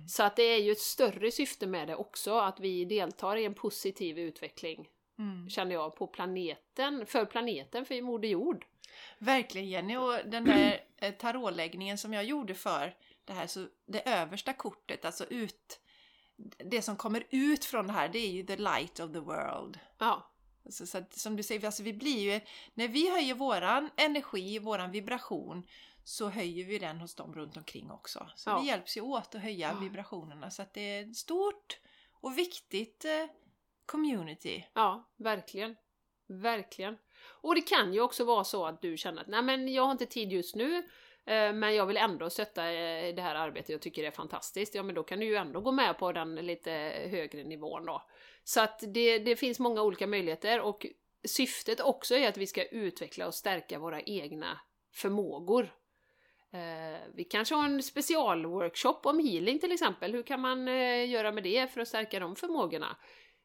Så 0.09 0.23
att 0.23 0.37
det 0.37 0.43
är 0.43 0.59
ju 0.59 0.73
ett 0.73 0.81
större 0.81 1.31
syfte 1.31 1.67
med 1.67 1.89
det 1.89 1.97
också, 1.97 2.39
att 2.39 2.61
vi 2.61 2.85
deltar 2.85 3.37
i 3.37 3.45
en 3.45 3.55
positiv 3.55 4.19
utveckling, 4.19 4.89
Mm. 5.19 5.51
känner 5.51 5.73
jag, 5.75 5.97
på 5.97 6.07
planeten, 6.07 7.07
för 7.07 7.25
planeten, 7.25 7.85
för 7.85 8.03
Moder 8.03 8.29
Jord. 8.29 8.65
Verkligen 9.19 9.69
Jenny 9.69 9.97
och 9.97 10.19
den 10.25 10.45
där 10.45 10.81
eh, 10.97 11.15
tarotläggningen 11.15 11.99
som 11.99 12.13
jag 12.13 12.25
gjorde 12.25 12.55
för 12.55 12.95
det 13.25 13.33
här, 13.33 13.47
så 13.47 13.67
det 13.87 14.09
översta 14.09 14.53
kortet, 14.53 15.05
alltså 15.05 15.25
ut 15.31 15.81
det 16.57 16.83
som 16.83 16.97
kommer 16.97 17.25
ut 17.31 17.65
från 17.65 17.87
det 17.87 17.93
här, 17.93 18.09
det 18.09 18.19
är 18.19 18.31
ju 18.31 18.43
the 18.43 18.57
light 18.57 19.01
of 19.01 19.13
the 19.13 19.19
world. 19.19 19.79
Ja, 19.99 20.31
Alltså, 20.69 20.87
så 20.87 20.99
att, 20.99 21.13
som 21.17 21.37
du 21.37 21.43
säger, 21.43 21.65
alltså 21.67 21.83
vi 21.83 21.93
blir 21.93 22.33
ju, 22.33 22.41
när 22.75 22.89
vi 22.89 23.11
höjer 23.11 23.35
våran 23.35 23.91
energi, 23.97 24.59
våran 24.59 24.91
vibration, 24.91 25.67
så 26.05 26.29
höjer 26.29 26.65
vi 26.65 26.79
den 26.79 27.01
hos 27.01 27.15
dem 27.15 27.35
runt 27.35 27.57
omkring 27.57 27.91
också. 27.91 28.31
Så 28.37 28.51
Ja. 28.51 28.59
vi 28.61 28.67
hjälps 28.69 28.97
ju 28.97 29.01
åt 29.01 29.35
att 29.35 29.41
höja 29.43 29.69
Ja. 29.75 29.81
vibrationerna. 29.81 30.51
Så 30.51 30.63
att 30.63 30.75
det 30.75 30.81
är 30.81 31.03
ett 31.03 31.17
stort 31.17 31.79
och 32.21 32.39
viktigt 32.39 33.05
eh, 33.05 33.27
community. 33.87 34.65
Ja, 34.75 35.09
verkligen. 35.17 35.77
Verkligen. 36.27 36.97
Och 37.25 37.55
det 37.55 37.61
kan 37.61 37.93
ju 37.95 38.01
också 38.01 38.25
vara 38.25 38.45
så 38.45 38.67
att 38.67 38.83
du 38.83 38.97
känner 38.97 39.23
att 39.23 39.29
nej 39.29 39.43
men 39.43 39.69
jag 39.73 39.83
har 39.83 39.93
inte 39.93 40.07
tid 40.07 40.33
just 40.33 40.55
nu 40.57 40.77
eh, 41.25 41.53
men 41.53 41.75
jag 41.75 41.87
vill 41.87 41.97
ändå 41.97 42.31
stötta 42.31 42.73
eh, 42.73 43.15
det 43.15 43.23
här 43.23 43.35
arbetet, 43.35 43.69
jag 43.71 43.81
tycker 43.83 44.03
det 44.03 44.09
är 44.09 44.13
fantastiskt. 44.13 44.75
Ja 44.75 44.83
men 44.83 44.95
då 44.95 45.03
kan 45.03 45.21
du 45.21 45.27
ju 45.27 45.37
ändå 45.37 45.61
gå 45.61 45.73
med 45.73 45.99
på 45.99 46.13
den 46.13 46.35
lite 46.35 46.71
högre 47.11 47.45
nivån 47.45 47.87
då. 47.87 48.03
Så 48.49 48.61
att 48.61 48.83
det, 48.87 49.19
det 49.19 49.37
finns 49.37 49.59
många 49.59 49.83
olika 49.83 50.07
möjligheter 50.07 50.61
och 50.61 50.87
syftet 51.25 51.81
också 51.81 52.15
är 52.15 52.29
att 52.29 52.37
vi 52.37 52.47
ska 52.47 52.65
utveckla 52.65 53.27
och 53.27 53.35
stärka 53.35 53.79
våra 53.79 54.01
egna 54.01 54.61
förmågor. 54.95 55.75
Eh, 56.53 57.01
vi 57.15 57.25
kanske 57.25 57.55
har 57.55 57.65
en 57.65 57.83
specialworkshop 57.83 59.07
om 59.07 59.19
healing 59.19 59.59
till 59.59 59.73
exempel. 59.73 60.13
Hur 60.13 60.23
kan 60.23 60.41
man 60.41 60.69
eh, 60.69 61.11
göra 61.11 61.33
med 61.33 61.43
det 61.43 61.73
för 61.73 61.81
att 61.81 61.89
stärka 61.89 62.21
de 62.21 62.37
förmågorna? 62.37 62.97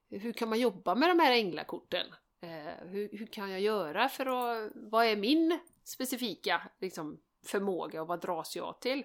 Hur 0.10 0.34
kan 0.34 0.50
man 0.50 0.60
jobba 0.60 0.96
med 0.96 1.10
de 1.10 1.20
här 1.20 1.32
änglakorten? 1.32 2.08
Eh, 2.42 2.88
hur, 2.88 3.18
hur, 3.18 3.28
kan 3.28 3.52
jag 3.52 3.62
göra 3.62 4.10
för 4.10 4.26
att... 4.26 4.72
Vad 4.76 5.06
är 5.06 5.16
min 5.16 5.60
specifika 5.84 6.62
liksom, 6.82 7.20
förmåga 7.46 8.02
och 8.02 8.08
vad 8.08 8.22
dras 8.22 8.56
jag 8.56 8.82
till? 8.82 9.04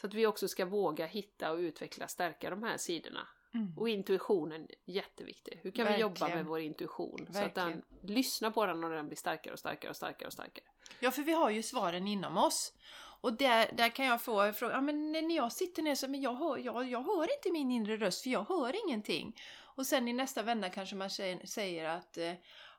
Så 0.00 0.06
att 0.06 0.14
vi 0.14 0.26
också 0.26 0.48
ska 0.48 0.64
våga 0.64 1.06
hitta 1.06 1.52
och 1.52 1.58
utveckla, 1.58 2.08
stärka 2.08 2.50
de 2.50 2.62
här 2.62 2.76
sidorna. 2.76 3.28
Mm. 3.54 3.78
Och 3.78 3.88
intuitionen, 3.88 4.68
jätteviktig. 4.84 5.60
Hur 5.62 5.70
kan 5.70 5.84
Verkligen. 5.84 6.12
vi 6.12 6.20
jobba 6.20 6.34
med 6.34 6.46
vår 6.46 6.60
intuition? 6.60 7.16
Verkligen. 7.16 7.34
Så 7.34 7.40
att 7.40 7.54
den, 7.54 7.82
lyssna 8.02 8.50
på 8.50 8.66
den 8.66 8.84
och 8.84 8.90
den 8.90 9.06
blir 9.06 9.16
starkare 9.16 9.52
och 9.52 9.58
starkare 9.58 9.90
och 9.90 9.96
starkare 9.96 10.26
och 10.26 10.32
starkare. 10.32 10.64
Ja, 11.00 11.10
för 11.10 11.22
vi 11.22 11.32
har 11.32 11.50
ju 11.50 11.62
svaren 11.62 12.08
inom 12.08 12.36
oss. 12.36 12.72
Och 13.20 13.32
där, 13.32 13.70
där 13.72 13.88
kan 13.88 14.06
jag 14.06 14.22
få 14.22 14.52
fråga, 14.52 14.74
ja 14.74 14.80
men 14.80 15.12
när 15.12 15.36
jag 15.36 15.52
sitter 15.52 15.82
ner 15.82 15.94
så 15.94 16.08
men 16.08 16.20
jag 16.20 16.34
hör, 16.34 16.58
jag, 16.58 16.90
jag 16.90 17.02
hör 17.02 17.22
inte 17.22 17.52
min 17.52 17.70
inre 17.70 17.96
röst 17.96 18.22
för 18.22 18.30
jag 18.30 18.44
hör 18.48 18.74
ingenting. 18.86 19.36
Och 19.78 19.86
sen 19.86 20.08
i 20.08 20.12
nästa 20.12 20.42
vända 20.42 20.70
kanske 20.70 20.96
man 20.96 21.10
säger 21.44 21.84
att 21.84 22.18
eh, 22.18 22.32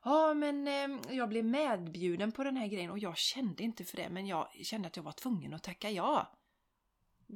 ja 0.04 0.34
men 0.34 0.68
eh, 0.68 1.16
jag 1.16 1.28
blev 1.28 1.44
medbjuden 1.44 2.32
på 2.32 2.44
den 2.44 2.56
här 2.56 2.66
grejen 2.66 2.90
och 2.90 2.98
jag 2.98 3.16
kände 3.16 3.62
inte 3.62 3.84
för 3.84 3.96
det 3.96 4.08
men 4.08 4.26
jag 4.26 4.48
kände 4.62 4.88
att 4.88 4.96
jag 4.96 5.02
var 5.02 5.12
tvungen 5.12 5.54
att 5.54 5.62
tacka 5.62 5.90
ja. 5.90 6.32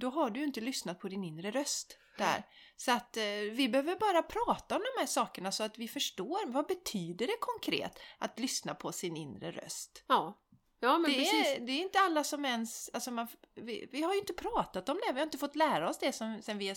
Då 0.01 0.11
har 0.11 0.31
du 0.31 0.45
inte 0.45 0.61
lyssnat 0.61 1.01
på 1.01 1.09
din 1.09 1.25
inre 1.25 1.51
röst 1.51 1.99
där. 2.19 2.43
Så 2.77 2.93
att 2.93 3.17
eh, 3.17 3.23
vi 3.53 3.69
behöver 3.69 3.97
bara 3.97 4.23
prata 4.23 4.77
om 4.77 4.83
de 4.95 5.01
här 5.01 5.07
sakerna 5.07 5.53
så 5.53 5.63
att 5.63 5.79
vi 5.79 5.89
förstår 5.89 6.47
vad 6.47 6.67
betyder 6.67 7.27
det 7.27 7.37
konkret 7.41 7.99
att 8.19 8.39
lyssna 8.39 8.75
på 8.75 8.93
sin 8.93 9.17
inre 9.17 9.51
röst. 9.51 10.05
Ja, 10.07 10.41
Ja, 10.85 10.99
men 10.99 11.11
det, 11.11 11.19
precis. 11.19 11.47
Är, 11.47 11.61
det 11.61 11.73
är 11.73 11.83
inte 11.83 11.99
alla 11.99 12.25
som 12.25 12.45
ens... 12.45 12.91
Alltså 12.93 13.11
man, 13.11 13.29
vi, 13.55 13.89
vi, 13.93 14.03
har 14.03 14.13
ju 14.13 14.19
inte 14.19 14.33
pratat 14.33 14.89
om 14.89 15.01
det, 15.07 15.13
vi 15.13 15.19
har 15.19 15.27
inte 15.27 15.39
fått 15.39 15.57
lära 15.57 15.91
oss 15.91 15.99
det 15.99 16.13
som, 16.13 16.43
sen, 16.43 16.59
vi 16.59 16.69
är, 16.69 16.77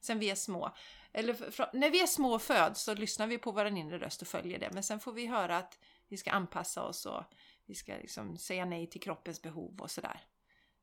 sen 0.00 0.18
vi 0.18 0.30
är 0.30 0.34
små. 0.34 0.74
Eller 1.12 1.34
för, 1.34 1.70
när 1.72 1.90
vi 1.90 2.02
är 2.02 2.06
små 2.06 2.34
och 2.34 2.42
föds 2.42 2.82
så 2.82 2.94
lyssnar 2.94 3.26
vi 3.26 3.38
på 3.38 3.52
vår 3.52 3.66
inre 3.66 3.98
röst 3.98 4.22
och 4.22 4.28
följer 4.28 4.58
det. 4.58 4.70
Men 4.72 4.82
sen 4.82 5.00
får 5.00 5.12
vi 5.12 5.26
höra 5.26 5.56
att 5.56 5.78
vi 6.08 6.16
ska 6.16 6.30
anpassa 6.30 6.82
oss 6.82 7.06
och 7.06 7.24
vi 7.66 7.74
ska 7.74 7.92
liksom 7.92 8.38
säga 8.38 8.64
nej 8.64 8.90
till 8.90 9.00
kroppens 9.00 9.42
behov 9.42 9.80
och 9.80 9.90
sådär. 9.90 10.20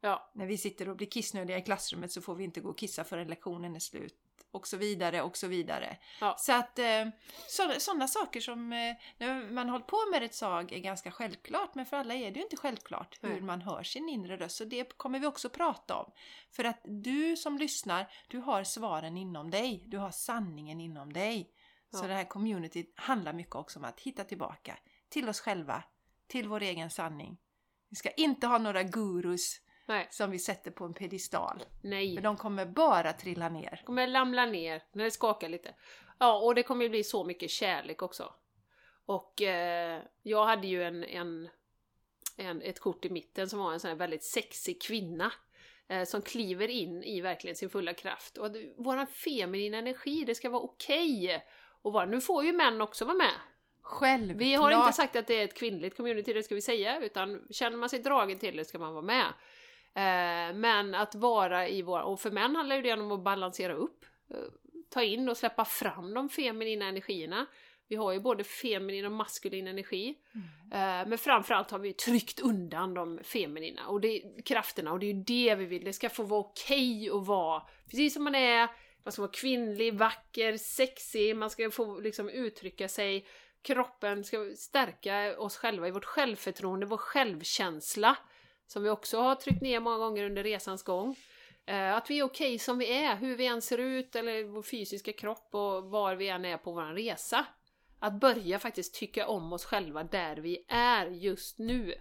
Ja. 0.01 0.31
När 0.33 0.45
vi 0.45 0.57
sitter 0.57 0.89
och 0.89 0.95
blir 0.95 1.07
kissnödiga 1.07 1.57
i 1.57 1.61
klassrummet 1.61 2.11
så 2.11 2.21
får 2.21 2.35
vi 2.35 2.43
inte 2.43 2.61
gå 2.61 2.69
och 2.69 2.77
kissa 2.77 3.03
förrän 3.03 3.27
lektionen 3.27 3.75
är 3.75 3.79
slut 3.79 4.25
och 4.55 4.67
så 4.67 4.77
vidare 4.77 5.21
och 5.21 5.37
så 5.37 5.47
vidare. 5.47 5.97
Ja. 6.21 6.35
Så 6.39 6.53
att 6.53 6.79
eh, 6.79 7.05
sådana 7.79 8.07
saker 8.07 8.39
som 8.39 8.73
eh, 8.73 8.95
när 9.17 9.51
man 9.51 9.69
hållit 9.69 9.87
på 9.87 9.97
med 10.11 10.23
ett 10.23 10.35
sag 10.35 10.71
är 10.71 10.79
ganska 10.79 11.11
självklart 11.11 11.75
men 11.75 11.85
för 11.85 11.97
alla 11.97 12.13
är 12.13 12.31
det 12.31 12.39
ju 12.39 12.43
inte 12.43 12.57
självklart 12.57 13.19
hur 13.21 13.31
mm. 13.31 13.45
man 13.45 13.61
hör 13.61 13.83
sin 13.83 14.09
inre 14.09 14.37
röst. 14.37 14.55
Så 14.55 14.65
det 14.65 14.97
kommer 14.97 15.19
vi 15.19 15.27
också 15.27 15.49
prata 15.49 15.95
om. 15.95 16.11
För 16.51 16.63
att 16.63 16.79
du 16.83 17.37
som 17.37 17.57
lyssnar, 17.57 18.11
du 18.27 18.37
har 18.37 18.63
svaren 18.63 19.17
inom 19.17 19.51
dig. 19.51 19.83
Du 19.87 19.97
har 19.97 20.11
sanningen 20.11 20.81
inom 20.81 21.13
dig. 21.13 21.51
Ja. 21.91 21.97
Så 21.99 22.07
det 22.07 22.13
här 22.13 22.29
communityt 22.29 22.93
handlar 22.95 23.33
mycket 23.33 23.55
också 23.55 23.79
om 23.79 23.85
att 23.85 23.99
hitta 23.99 24.23
tillbaka 24.23 24.77
till 25.09 25.29
oss 25.29 25.39
själva, 25.39 25.83
till 26.27 26.47
vår 26.47 26.61
egen 26.61 26.89
sanning. 26.89 27.37
Vi 27.89 27.95
ska 27.95 28.09
inte 28.09 28.47
ha 28.47 28.57
några 28.57 28.83
gurus 28.83 29.61
Nej. 29.85 30.07
som 30.11 30.31
vi 30.31 30.39
sätter 30.39 30.71
på 30.71 30.85
en 30.85 30.93
pedestal. 30.93 31.63
Nej. 31.81 32.15
För 32.15 32.21
de 32.21 32.37
kommer 32.37 32.65
bara 32.65 33.13
trilla 33.13 33.49
ner. 33.49 33.77
De 33.81 33.85
kommer 33.85 34.07
ramla 34.07 34.45
ner 34.45 34.83
när 34.91 35.03
det 35.03 35.11
skakar 35.11 35.49
lite. 35.49 35.75
Ja, 36.19 36.39
och 36.39 36.55
det 36.55 36.63
kommer 36.63 36.89
bli 36.89 37.03
så 37.03 37.23
mycket 37.23 37.49
kärlek 37.49 38.01
också. 38.01 38.33
Och 39.05 39.41
eh, 39.41 40.01
jag 40.23 40.45
hade 40.45 40.67
ju 40.67 40.83
en, 40.83 41.03
en, 41.03 41.49
en, 42.37 42.61
ett 42.61 42.79
kort 42.79 43.05
i 43.05 43.09
mitten 43.09 43.49
som 43.49 43.59
var 43.59 43.73
en 43.73 43.79
sån 43.79 43.89
här 43.89 43.97
väldigt 43.97 44.23
sexig 44.23 44.81
kvinna. 44.81 45.31
Eh, 45.87 46.03
som 46.03 46.21
kliver 46.21 46.67
in 46.67 47.03
i 47.03 47.21
verkligen 47.21 47.55
sin 47.55 47.69
fulla 47.69 47.93
kraft. 47.93 48.37
Och 48.37 48.55
våran 48.77 49.07
feminina 49.07 49.77
energi, 49.77 50.23
det 50.25 50.35
ska 50.35 50.49
vara 50.49 50.61
okej. 50.61 51.25
Okay. 51.25 51.39
Och 51.81 51.93
vara, 51.93 52.05
nu 52.05 52.21
får 52.21 52.45
ju 52.45 52.53
män 52.53 52.81
också 52.81 53.05
vara 53.05 53.17
med. 53.17 53.33
Självklart. 53.81 54.41
Vi 54.41 54.53
har 54.53 54.71
inte 54.71 54.93
sagt 54.93 55.15
att 55.15 55.27
det 55.27 55.33
är 55.33 55.43
ett 55.43 55.53
kvinnligt 55.53 55.97
community, 55.97 56.33
det 56.33 56.43
ska 56.43 56.55
vi 56.55 56.61
säga, 56.61 56.99
utan 56.99 57.47
känner 57.49 57.77
man 57.77 57.89
sig 57.89 57.99
dragen 57.99 58.39
till 58.39 58.57
det 58.57 58.65
ska 58.65 58.79
man 58.79 58.93
vara 58.93 59.05
med. 59.05 59.25
Eh, 59.95 60.55
men 60.55 60.95
att 60.95 61.15
vara 61.15 61.67
i 61.67 61.81
vår... 61.81 62.01
Och 62.01 62.19
för 62.19 62.31
män 62.31 62.55
handlar 62.55 62.81
det 62.81 62.93
om 62.93 63.11
att 63.11 63.23
balansera 63.23 63.73
upp. 63.73 64.05
Eh, 64.29 64.37
ta 64.89 65.03
in 65.03 65.29
och 65.29 65.37
släppa 65.37 65.65
fram 65.65 66.13
de 66.13 66.29
feminina 66.29 66.85
energierna. 66.85 67.45
Vi 67.87 67.95
har 67.95 68.11
ju 68.11 68.19
både 68.19 68.43
feminin 68.43 69.05
och 69.05 69.11
maskulin 69.11 69.67
energi. 69.67 70.15
Mm. 70.33 71.01
Eh, 71.01 71.09
men 71.09 71.17
framförallt 71.17 71.71
har 71.71 71.79
vi 71.79 71.93
tryckt 71.93 72.39
undan 72.39 72.93
de 72.93 73.19
feminina 73.23 73.87
och 73.87 74.01
det, 74.01 74.23
krafterna 74.45 74.91
och 74.91 74.99
det 74.99 75.05
är 75.05 75.13
ju 75.13 75.23
det 75.23 75.55
vi 75.55 75.65
vill. 75.65 75.83
Det 75.83 75.93
ska 75.93 76.09
få 76.09 76.23
vara 76.23 76.39
okej 76.39 77.09
okay 77.11 77.19
att 77.19 77.27
vara 77.27 77.63
precis 77.89 78.13
som 78.13 78.23
man 78.23 78.35
är. 78.35 78.69
Man 79.03 79.11
ska 79.11 79.21
vara 79.21 79.31
kvinnlig, 79.31 79.93
vacker, 79.93 80.57
sexig, 80.57 81.35
man 81.35 81.49
ska 81.49 81.71
få 81.71 81.99
liksom 81.99 82.29
uttrycka 82.29 82.87
sig. 82.87 83.25
Kroppen 83.61 84.23
ska 84.23 84.51
stärka 84.57 85.39
oss 85.39 85.57
själva 85.57 85.87
i 85.87 85.91
vårt 85.91 86.05
självförtroende, 86.05 86.85
vår 86.85 86.97
självkänsla 86.97 88.17
som 88.67 88.83
vi 88.83 88.89
också 88.89 89.19
har 89.19 89.35
tryckt 89.35 89.61
ner 89.61 89.79
många 89.79 89.97
gånger 89.97 90.25
under 90.25 90.43
resans 90.43 90.83
gång. 90.83 91.15
Eh, 91.65 91.95
att 91.95 92.09
vi 92.09 92.19
är 92.19 92.23
okej 92.23 92.47
okay 92.47 92.59
som 92.59 92.77
vi 92.77 93.03
är, 93.03 93.15
hur 93.15 93.37
vi 93.37 93.47
än 93.47 93.61
ser 93.61 93.77
ut 93.77 94.15
eller 94.15 94.43
vår 94.43 94.63
fysiska 94.63 95.13
kropp 95.13 95.49
och 95.51 95.83
var 95.83 96.15
vi 96.15 96.29
än 96.29 96.45
är 96.45 96.57
på 96.57 96.71
vår 96.71 96.93
resa. 96.93 97.45
Att 97.99 98.13
börja 98.13 98.59
faktiskt 98.59 98.93
tycka 98.93 99.27
om 99.27 99.53
oss 99.53 99.65
själva 99.65 100.03
där 100.03 100.37
vi 100.37 100.65
är 100.67 101.07
just 101.07 101.59
nu. 101.59 101.93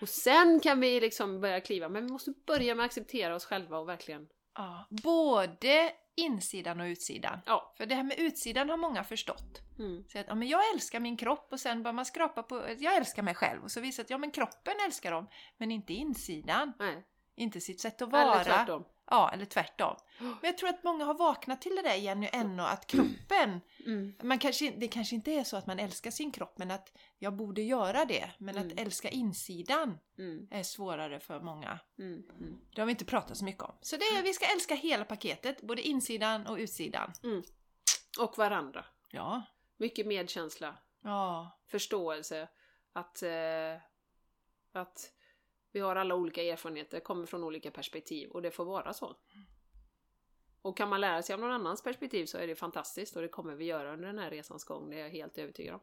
Och 0.00 0.08
sen 0.08 0.60
kan 0.60 0.80
vi 0.80 1.00
liksom 1.00 1.40
börja 1.40 1.60
kliva, 1.60 1.88
men 1.88 2.06
vi 2.06 2.12
måste 2.12 2.32
börja 2.46 2.74
med 2.74 2.84
att 2.84 2.90
acceptera 2.90 3.34
oss 3.34 3.44
själva 3.44 3.78
och 3.78 3.88
verkligen... 3.88 4.28
Ja, 4.54 4.86
både 4.90 5.92
insidan 6.18 6.80
och 6.80 6.84
utsidan. 6.84 7.40
Ja. 7.46 7.74
För 7.76 7.86
det 7.86 7.94
här 7.94 8.02
med 8.02 8.18
utsidan 8.18 8.68
har 8.68 8.76
många 8.76 9.04
förstått. 9.04 9.62
Mm. 9.78 10.04
Så 10.08 10.18
att, 10.18 10.26
ja, 10.28 10.34
men 10.34 10.48
jag 10.48 10.60
älskar 10.74 11.00
min 11.00 11.16
kropp 11.16 11.48
och 11.52 11.60
sen 11.60 11.82
börjar 11.82 11.94
man 11.94 12.04
skrapa 12.04 12.42
på, 12.42 12.64
jag 12.78 12.96
älskar 12.96 13.22
mig 13.22 13.34
själv 13.34 13.62
och 13.62 13.70
så 13.70 13.80
visar 13.80 14.02
att 14.02 14.10
ja 14.10 14.18
men 14.18 14.30
kroppen 14.30 14.74
älskar 14.86 15.12
dem 15.12 15.28
men 15.56 15.70
inte 15.70 15.92
insidan. 15.92 16.72
Nej. 16.78 17.04
Inte 17.36 17.60
sitt 17.60 17.80
sätt 17.80 18.02
att 18.02 18.12
vara. 18.12 18.84
Ja, 19.10 19.30
eller 19.32 19.44
tvärtom. 19.44 19.96
Men 20.18 20.38
jag 20.42 20.58
tror 20.58 20.68
att 20.68 20.84
många 20.84 21.04
har 21.04 21.14
vaknat 21.14 21.62
till 21.62 21.76
det 21.76 21.82
där 21.82 21.96
igen 21.96 22.20
nu 22.20 22.28
ännu 22.32 22.62
att 22.62 22.86
kroppen, 22.86 23.60
mm. 23.86 24.14
man 24.22 24.38
kanske, 24.38 24.70
det 24.70 24.88
kanske 24.88 25.14
inte 25.14 25.30
är 25.32 25.44
så 25.44 25.56
att 25.56 25.66
man 25.66 25.78
älskar 25.78 26.10
sin 26.10 26.32
kropp 26.32 26.58
men 26.58 26.70
att 26.70 26.92
jag 27.18 27.36
borde 27.36 27.62
göra 27.62 28.04
det. 28.04 28.30
Men 28.38 28.56
mm. 28.56 28.68
att 28.68 28.80
älska 28.80 29.08
insidan 29.08 29.98
mm. 30.18 30.48
är 30.50 30.62
svårare 30.62 31.20
för 31.20 31.40
många. 31.40 31.78
Mm, 31.98 32.22
mm. 32.40 32.60
Det 32.74 32.80
har 32.80 32.86
vi 32.86 32.90
inte 32.90 33.04
pratat 33.04 33.38
så 33.38 33.44
mycket 33.44 33.62
om. 33.62 33.74
Så 33.80 33.96
det 33.96 34.04
är, 34.04 34.22
vi 34.22 34.32
ska 34.32 34.46
älska 34.46 34.74
hela 34.74 35.04
paketet, 35.04 35.62
både 35.62 35.82
insidan 35.82 36.46
och 36.46 36.56
utsidan. 36.56 37.12
Mm. 37.22 37.42
Och 38.20 38.38
varandra. 38.38 38.84
Ja. 39.10 39.42
Mycket 39.76 40.06
medkänsla. 40.06 40.78
Ja. 41.02 41.58
Förståelse. 41.66 42.48
Att, 42.92 43.22
eh, 43.22 43.80
att 44.72 45.12
vi 45.78 45.82
har 45.82 45.96
alla 45.96 46.14
olika 46.14 46.42
erfarenheter, 46.42 47.00
kommer 47.00 47.26
från 47.26 47.44
olika 47.44 47.70
perspektiv 47.70 48.30
och 48.30 48.42
det 48.42 48.50
får 48.50 48.64
vara 48.64 48.92
så. 48.92 49.16
Och 50.62 50.76
kan 50.76 50.88
man 50.88 51.00
lära 51.00 51.22
sig 51.22 51.34
av 51.34 51.40
någon 51.40 51.50
annans 51.50 51.82
perspektiv 51.82 52.26
så 52.26 52.38
är 52.38 52.46
det 52.46 52.54
fantastiskt 52.54 53.16
och 53.16 53.22
det 53.22 53.28
kommer 53.28 53.54
vi 53.54 53.64
göra 53.64 53.92
under 53.92 54.06
den 54.06 54.18
här 54.18 54.30
resans 54.30 54.64
gång, 54.64 54.90
det 54.90 54.96
är 54.96 55.00
jag 55.00 55.10
helt 55.10 55.38
övertygad 55.38 55.74
om. 55.74 55.80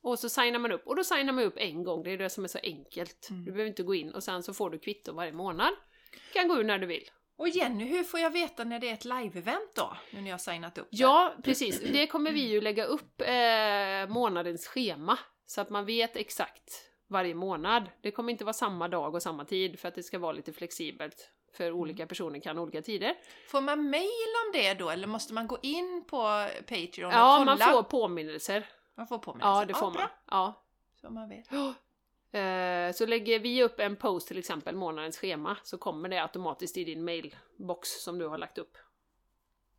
Och 0.00 0.18
så 0.18 0.28
signar 0.28 0.58
man 0.58 0.72
upp 0.72 0.86
och 0.86 0.96
då 0.96 1.04
signar 1.04 1.32
man 1.32 1.44
upp 1.44 1.56
en 1.56 1.84
gång, 1.84 2.02
det 2.02 2.10
är 2.10 2.18
det 2.18 2.30
som 2.30 2.44
är 2.44 2.48
så 2.48 2.58
enkelt. 2.62 3.30
Mm. 3.30 3.44
Du 3.44 3.52
behöver 3.52 3.68
inte 3.68 3.82
gå 3.82 3.94
in 3.94 4.10
och 4.10 4.24
sen 4.24 4.42
så 4.42 4.54
får 4.54 4.70
du 4.70 4.78
kvitto 4.78 5.12
varje 5.12 5.32
månad. 5.32 5.72
Du 6.12 6.40
kan 6.40 6.48
gå 6.48 6.54
ur 6.54 6.64
när 6.64 6.78
du 6.78 6.86
vill. 6.86 7.10
Och 7.36 7.48
Jenny, 7.48 7.84
hur 7.84 8.04
får 8.04 8.20
jag 8.20 8.30
veta 8.30 8.64
när 8.64 8.78
det 8.78 8.88
är 8.88 8.94
ett 8.94 9.04
live-event 9.04 9.72
då? 9.74 9.96
Nu 10.10 10.20
när 10.20 10.28
jag 10.28 10.34
har 10.34 10.38
signat 10.38 10.78
upp 10.78 10.88
det? 10.90 10.96
Ja, 10.96 11.34
precis. 11.42 11.80
Det 11.80 12.06
kommer 12.06 12.32
vi 12.32 12.40
ju 12.40 12.60
lägga 12.60 12.84
upp 12.84 13.20
eh, 13.20 14.14
månadens 14.14 14.66
schema. 14.66 15.18
Så 15.46 15.60
att 15.60 15.70
man 15.70 15.84
vet 15.84 16.16
exakt 16.16 16.90
varje 17.08 17.34
månad. 17.34 17.90
Det 18.00 18.10
kommer 18.10 18.32
inte 18.32 18.44
vara 18.44 18.52
samma 18.52 18.88
dag 18.88 19.14
och 19.14 19.22
samma 19.22 19.44
tid 19.44 19.78
för 19.78 19.88
att 19.88 19.94
det 19.94 20.02
ska 20.02 20.18
vara 20.18 20.32
lite 20.32 20.52
flexibelt. 20.52 21.30
För 21.56 21.72
olika 21.72 22.06
personer 22.06 22.40
kan 22.40 22.58
olika 22.58 22.82
tider. 22.82 23.14
Får 23.48 23.60
man 23.60 23.90
mail 23.90 24.32
om 24.46 24.52
det 24.52 24.74
då 24.74 24.90
eller 24.90 25.06
måste 25.06 25.34
man 25.34 25.46
gå 25.46 25.58
in 25.62 26.04
på 26.10 26.48
Patreon 26.68 27.06
och 27.06 27.12
Ja, 27.12 27.36
kolla? 27.38 27.56
man 27.56 27.72
får 27.72 27.82
påminnelser. 27.82 28.68
man 28.94 29.06
får 29.06 29.18
påminnelser. 29.18 29.60
Ja, 29.60 29.64
det 29.64 29.74
får 29.74 29.86
man. 29.86 29.92
Bra, 29.92 30.10
Ja. 30.30 30.64
så 31.00 31.10
man 31.10 31.28
vet. 31.28 31.52
Eh, 31.52 32.94
Så 32.96 33.06
lägger 33.06 33.38
vi 33.38 33.62
upp 33.62 33.80
en 33.80 33.96
post 33.96 34.28
till 34.28 34.38
exempel, 34.38 34.76
månadens 34.76 35.18
schema, 35.18 35.56
så 35.62 35.78
kommer 35.78 36.08
det 36.08 36.22
automatiskt 36.22 36.76
i 36.76 36.84
din 36.84 37.04
mailbox 37.04 37.88
som 38.02 38.18
du 38.18 38.26
har 38.28 38.38
lagt 38.38 38.58
upp. 38.58 38.76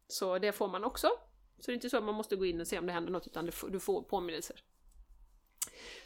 Så 0.08 0.40
det 0.40 0.52
får 0.52 0.68
man 0.68 0.84
också. 0.84 1.08
Så 1.60 1.66
det 1.66 1.72
är 1.72 1.74
inte 1.74 1.90
så 1.90 1.98
att 1.98 2.04
man 2.04 2.16
måste 2.16 2.36
gå 2.36 2.46
in 2.46 2.62
och 2.62 2.68
se 2.68 2.80
om 2.80 2.86
det 2.86 2.94
händer 2.94 3.12
något, 3.12 3.28
utan 3.28 3.46
du 3.70 3.80
får 3.80 4.02
påminnelser. 4.02 4.62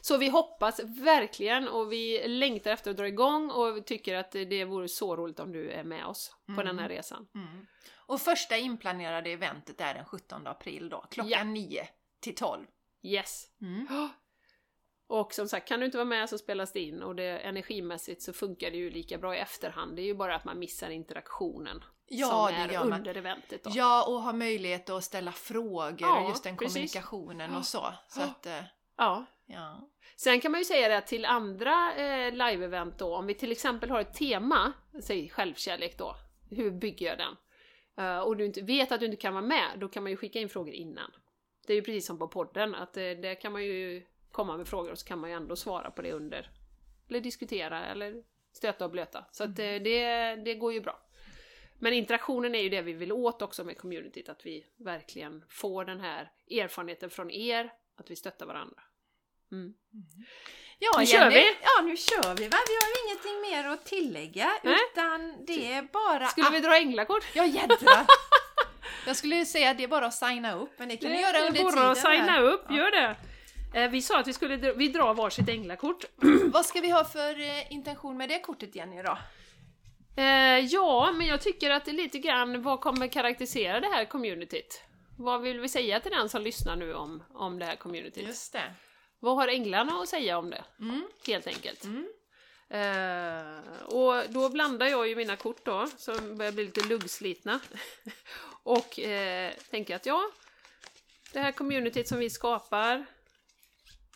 Så 0.01 0.17
vi 0.17 0.29
hoppas 0.29 0.79
verkligen 0.83 1.67
och 1.67 1.91
vi 1.91 2.27
längtar 2.27 2.71
efter 2.71 2.91
att 2.91 2.97
dra 2.97 3.07
igång 3.07 3.51
och 3.51 3.77
vi 3.77 3.83
tycker 3.83 4.15
att 4.15 4.31
det 4.31 4.65
vore 4.65 4.87
så 4.87 5.15
roligt 5.15 5.39
om 5.39 5.51
du 5.51 5.71
är 5.71 5.83
med 5.83 6.05
oss 6.05 6.35
på 6.45 6.51
Mm. 6.51 6.65
den 6.65 6.79
här 6.79 6.89
resan. 6.89 7.27
Mm. 7.35 7.65
Och 7.95 8.21
första 8.21 8.57
inplanerade 8.57 9.29
eventet 9.29 9.81
är 9.81 9.93
den 9.93 10.05
17 10.05 10.47
april 10.47 10.89
då, 10.89 11.05
klockan 11.11 11.29
Ja. 11.31 11.43
9 11.43 11.87
till 12.21 12.35
12. 12.35 12.65
Yes! 13.03 13.45
Mm. 13.61 13.87
Och 15.07 15.33
som 15.33 15.47
sagt, 15.47 15.67
kan 15.67 15.79
du 15.79 15.85
inte 15.85 15.97
vara 15.97 16.05
med 16.05 16.29
så 16.29 16.37
spelas 16.37 16.71
det 16.71 16.79
in 16.79 17.03
och 17.03 17.15
det, 17.15 17.37
energimässigt 17.39 18.21
så 18.21 18.33
funkar 18.33 18.71
det 18.71 18.77
ju 18.77 18.89
lika 18.89 19.17
bra 19.17 19.35
i 19.35 19.39
efterhand. 19.39 19.95
Det 19.95 20.01
är 20.01 20.05
ju 20.05 20.15
bara 20.15 20.35
att 20.35 20.45
man 20.45 20.59
missar 20.59 20.89
interaktionen 20.89 21.83
Ja, 22.07 22.27
som 22.27 22.55
är 22.55 22.69
gör 22.73 22.85
man. 22.85 22.99
under 22.99 23.17
eventet. 23.17 23.63
Då. 23.63 23.71
Ja, 23.73 24.05
och 24.07 24.21
ha 24.21 24.33
möjlighet 24.33 24.89
att 24.89 25.03
ställa 25.03 25.31
frågor 25.31 25.97
Ja, 26.01 26.21
och 26.23 26.29
just 26.29 26.43
den 26.43 26.57
precis. 26.57 26.73
kommunikationen 26.73 27.55
och 27.55 27.65
så. 27.65 27.93
Så 28.07 28.21
att, 28.21 28.45
eh, 28.45 28.63
Ja. 29.01 29.25
ja. 29.45 29.89
Sen 30.15 30.41
kan 30.41 30.51
man 30.51 30.61
ju 30.61 30.65
säga 30.65 30.89
det 30.89 31.01
till 31.01 31.25
andra 31.25 31.95
eh, 31.95 32.33
live-event 32.33 32.97
då, 32.97 33.15
om 33.15 33.27
vi 33.27 33.33
till 33.33 33.51
exempel 33.51 33.89
har 33.89 34.01
ett 34.01 34.13
tema, 34.13 34.73
säg 35.03 35.29
självkärlek 35.29 35.97
då, 35.97 36.15
hur 36.49 36.71
bygger 36.71 37.07
jag 37.07 37.17
den? 37.17 37.35
Eh, 38.05 38.19
och 38.19 38.37
du 38.37 38.45
inte 38.45 38.61
vet 38.61 38.91
att 38.91 38.99
du 38.99 39.05
inte 39.05 39.17
kan 39.17 39.33
vara 39.33 39.45
med, 39.45 39.69
då 39.77 39.87
kan 39.87 40.03
man 40.03 40.11
ju 40.11 40.17
skicka 40.17 40.39
in 40.39 40.49
frågor 40.49 40.73
innan. 40.73 41.11
Det 41.67 41.73
är 41.73 41.75
ju 41.75 41.81
precis 41.83 42.05
som 42.05 42.19
på 42.19 42.27
podden, 42.27 42.75
att 42.75 42.97
eh, 42.97 43.03
där 43.03 43.41
kan 43.41 43.51
man 43.51 43.63
ju 43.63 44.05
komma 44.31 44.57
med 44.57 44.67
frågor 44.67 44.91
och 44.91 44.99
så 44.99 45.07
kan 45.07 45.19
man 45.19 45.29
ju 45.29 45.35
ändå 45.35 45.55
svara 45.55 45.91
på 45.91 46.01
det 46.01 46.11
under. 46.11 46.49
Eller 47.09 47.19
diskutera 47.19 47.85
eller 47.85 48.23
stöta 48.51 48.85
och 48.85 48.91
blöta. 48.91 49.25
Så 49.31 49.43
att 49.43 49.49
eh, 49.49 49.53
det, 49.55 50.35
det 50.35 50.55
går 50.55 50.73
ju 50.73 50.81
bra. 50.81 50.99
Men 51.79 51.93
interaktionen 51.93 52.55
är 52.55 52.61
ju 52.61 52.69
det 52.69 52.81
vi 52.81 52.93
vill 52.93 53.11
åt 53.11 53.41
också 53.41 53.63
med 53.63 53.77
communityt, 53.77 54.29
att 54.29 54.45
vi 54.45 54.65
verkligen 54.77 55.43
får 55.49 55.85
den 55.85 55.99
här 55.99 56.31
erfarenheten 56.51 57.09
från 57.09 57.31
er, 57.31 57.73
att 57.95 58.11
vi 58.11 58.15
stöttar 58.15 58.45
varandra. 58.45 58.81
Mm. 59.51 59.73
Ja, 60.79 60.99
Nu 60.99 61.05
kör 61.05 61.17
Jenny. 61.19 61.35
vi. 61.35 61.45
Ja, 61.61 61.81
nu 61.83 61.97
kör 61.97 62.35
vi 62.35 62.47
va? 62.47 62.57
Vi 62.67 62.75
har 62.75 63.05
ingenting 63.07 63.41
mer 63.51 63.69
att 63.73 63.85
tillägga 63.85 64.51
Nej. 64.63 64.75
utan 64.91 65.45
det 65.47 65.71
är 65.73 65.81
bara 65.81 66.27
Skulle 66.27 66.49
vi 66.49 66.57
att... 66.57 66.63
dra 66.63 66.77
änglakort? 66.77 67.25
Ja, 67.33 67.45
jädra! 67.45 68.05
Jag 69.07 69.15
skulle 69.15 69.35
ju 69.35 69.45
säga 69.45 69.69
att 69.69 69.77
det 69.77 69.83
är 69.83 69.87
bara 69.87 70.05
att 70.05 70.13
signa 70.13 70.55
upp, 70.55 70.71
men 70.77 70.89
det 70.89 70.97
kan 70.97 71.11
ni 71.11 71.21
göra 71.21 71.31
Det 71.31 71.39
under 71.47 71.59
är 71.61 71.63
tiden. 71.63 71.75
bara 71.75 71.91
att 71.91 71.97
signa 71.97 72.31
här. 72.31 72.41
upp, 72.43 72.71
gör 72.71 72.91
det! 72.91 73.15
Eh, 73.79 73.89
Vi 73.91 74.01
sa 74.01 74.19
att 74.19 74.27
vi 74.27 74.33
skulle 74.33 74.55
dra, 74.57 74.73
vi 74.73 74.87
drar 74.87 75.13
varsitt 75.13 75.49
änglakort. 75.49 76.05
Vad 76.53 76.65
ska 76.65 76.81
vi 76.81 76.89
ha 76.89 77.03
för 77.05 77.39
eh, 77.41 77.71
intention 77.71 78.17
med 78.17 78.29
det 78.29 78.39
kortet 78.39 78.75
Jenny 78.75 79.01
då? 79.01 79.17
Eh, 80.17 80.59
ja, 80.59 81.11
men 81.11 81.27
jag 81.27 81.41
tycker 81.41 81.69
att 81.71 81.85
det 81.85 81.91
är 81.91 81.95
lite 81.95 82.19
grann, 82.19 82.61
vad 82.61 82.81
kommer 82.81 83.07
karaktärisera 83.07 83.79
det 83.79 83.87
här 83.87 84.05
communityt? 84.05 84.81
Vad 85.17 85.41
vill 85.41 85.59
vi 85.59 85.69
säga 85.69 85.99
till 85.99 86.11
den 86.11 86.29
som 86.29 86.41
lyssnar 86.41 86.75
nu 86.75 86.93
om, 86.93 87.23
om 87.33 87.59
det 87.59 87.65
här 87.65 87.75
communityt? 87.75 88.27
Just 88.27 88.53
det. 88.53 88.73
Vad 89.21 89.35
har 89.35 89.47
änglarna 89.47 90.01
att 90.01 90.09
säga 90.09 90.37
om 90.37 90.49
det? 90.49 90.63
Mm. 90.79 91.07
Helt 91.27 91.47
enkelt. 91.47 91.83
Mm. 91.83 92.07
Eh, 92.69 93.83
och 93.83 94.29
då 94.29 94.49
blandar 94.49 94.87
jag 94.87 95.07
ju 95.07 95.15
mina 95.15 95.35
kort 95.35 95.65
då, 95.65 95.87
som 95.97 96.37
börjar 96.37 96.51
bli 96.51 96.65
lite 96.65 96.87
luggslitna. 96.87 97.59
och 98.63 98.99
eh, 98.99 99.53
tänker 99.69 99.95
att 99.95 100.05
ja, 100.05 100.21
det 101.33 101.39
här 101.39 101.51
communityt 101.51 102.07
som 102.07 102.19
vi 102.19 102.29
skapar, 102.29 103.05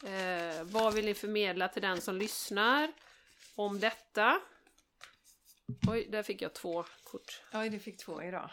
eh, 0.03 0.63
vad 0.63 0.93
vill 0.93 1.05
ni 1.05 1.13
förmedla 1.13 1.67
till 1.67 1.81
den 1.81 2.01
som 2.01 2.15
lyssnar 2.17 2.91
om 3.55 3.79
detta? 3.79 4.39
Oj, 5.89 6.07
där 6.09 6.23
fick 6.23 6.41
jag 6.41 6.53
två 6.53 6.85
kort. 7.03 7.41
Oj, 7.53 7.69
du 7.69 7.79
fick 7.79 7.97
två 7.97 8.23
idag. 8.23 8.49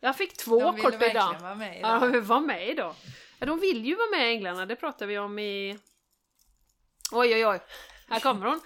Jag 0.00 0.16
fick 0.16 0.36
två 0.36 0.60
De 0.60 0.80
kort 0.80 0.92
verkligen 0.94 1.10
idag. 1.10 1.40
vara 1.40 1.54
med 1.54 1.80
Ja, 1.82 1.96
idag. 1.96 2.08
vi 2.08 2.20
var 2.20 2.40
med 2.40 2.68
idag. 2.68 2.94
Ja, 3.38 3.46
de 3.46 3.60
vill 3.60 3.84
ju 3.84 3.94
vara 3.94 4.10
med 4.10 4.28
änglarna, 4.30 4.66
det 4.66 4.76
pratar 4.76 5.06
vi 5.06 5.18
om 5.18 5.38
i... 5.38 5.78
Oj, 7.12 7.34
oj, 7.34 7.46
oj. 7.46 7.60
Här 8.08 8.20
kommer 8.20 8.46
hon. 8.46 8.60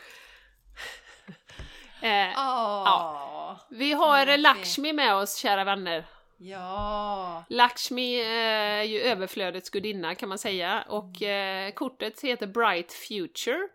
eh, 2.03 2.39
Åh. 2.39 3.57
vi 3.71 3.93
har 3.93 4.27
vad 4.27 4.41
Lakshmi 4.41 4.93
med 4.93 5.15
oss, 5.15 5.37
kära 5.37 5.65
vänner. 5.65 6.07
Ja. 6.39 7.45
Lakshmi 7.49 8.21
eh, 8.21 8.27
är 8.29 8.83
ju 8.83 9.01
överflödets 9.01 9.71
gudinna 9.71 10.15
kan 10.15 10.29
man 10.29 10.39
säga 10.39 10.85
och 10.89 11.23
eh, 11.23 11.73
kortet 11.73 12.21
heter 12.21 12.47
Bright 12.47 12.93
Future. 12.93 13.69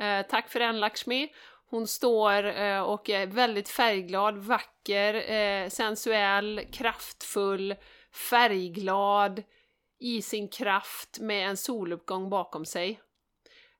Eh, 0.00 0.26
tack 0.26 0.48
för 0.48 0.60
den 0.60 0.80
Lakshmi. 0.80 1.32
Hon 1.70 1.86
står 1.86 2.44
eh, 2.46 2.80
och 2.80 3.10
är 3.10 3.26
väldigt 3.26 3.68
färgglad, 3.68 4.38
vacker, 4.38 5.68
sensuell, 5.68 6.66
kraftfull, 6.72 7.74
färgglad 8.30 9.42
i 10.00 10.22
sin 10.22 10.48
kraft 10.48 11.18
med 11.20 11.48
en 11.48 11.56
soluppgång 11.56 12.30
bakom 12.30 12.64
sig. 12.64 13.00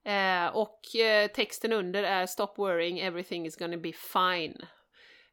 Eh, 0.09 0.47
och 0.47 0.97
eh, 0.97 1.31
texten 1.31 1.73
under 1.73 2.03
är 2.03 2.27
Stop 2.27 2.53
worrying, 2.57 2.99
everything 2.99 3.47
is 3.47 3.57
gonna 3.57 3.77
be 3.77 3.93
fine. 3.93 4.67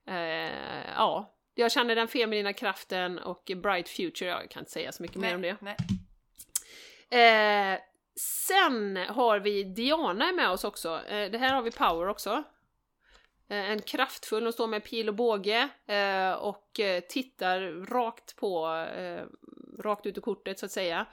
Eh, 0.08 0.94
ja, 0.96 1.36
jag 1.54 1.72
känner 1.72 1.96
den 1.96 2.08
feminina 2.08 2.54
kraften 2.54 3.20
och 3.20 3.52
Bright 3.56 3.90
Future, 3.90 4.30
jag 4.30 4.50
kan 4.50 4.62
inte 4.62 4.72
säga 4.72 4.92
så 4.92 5.04
mycket 5.04 5.18
mer 5.18 5.36
om 5.36 5.42
det. 5.42 5.58
Nej. 5.60 5.78
Eh, 7.10 7.80
sen 8.20 8.98
har 8.98 9.40
vi 9.40 9.64
Diana 9.64 10.32
med 10.32 10.50
oss 10.50 10.64
också. 10.64 11.02
Eh, 11.08 11.32
det 11.32 11.38
här 11.38 11.54
har 11.54 11.62
vi 11.62 11.72
Power 11.72 12.08
också. 12.08 12.44
Eh, 13.50 13.72
en 13.72 13.82
kraftfull, 13.82 14.44
hon 14.44 14.54
står 14.54 14.68
med 14.68 14.84
pil 14.84 15.10
och 15.10 15.16
båge 15.16 15.70
och 16.40 16.80
tittar 17.10 17.86
rakt 17.86 18.36
på, 18.36 18.86
rakt 19.80 20.06
ut 20.06 20.18
ur 20.18 20.22
kortet 20.22 20.60
så 20.60 20.66
att 20.66 20.72
säga. 20.72 21.06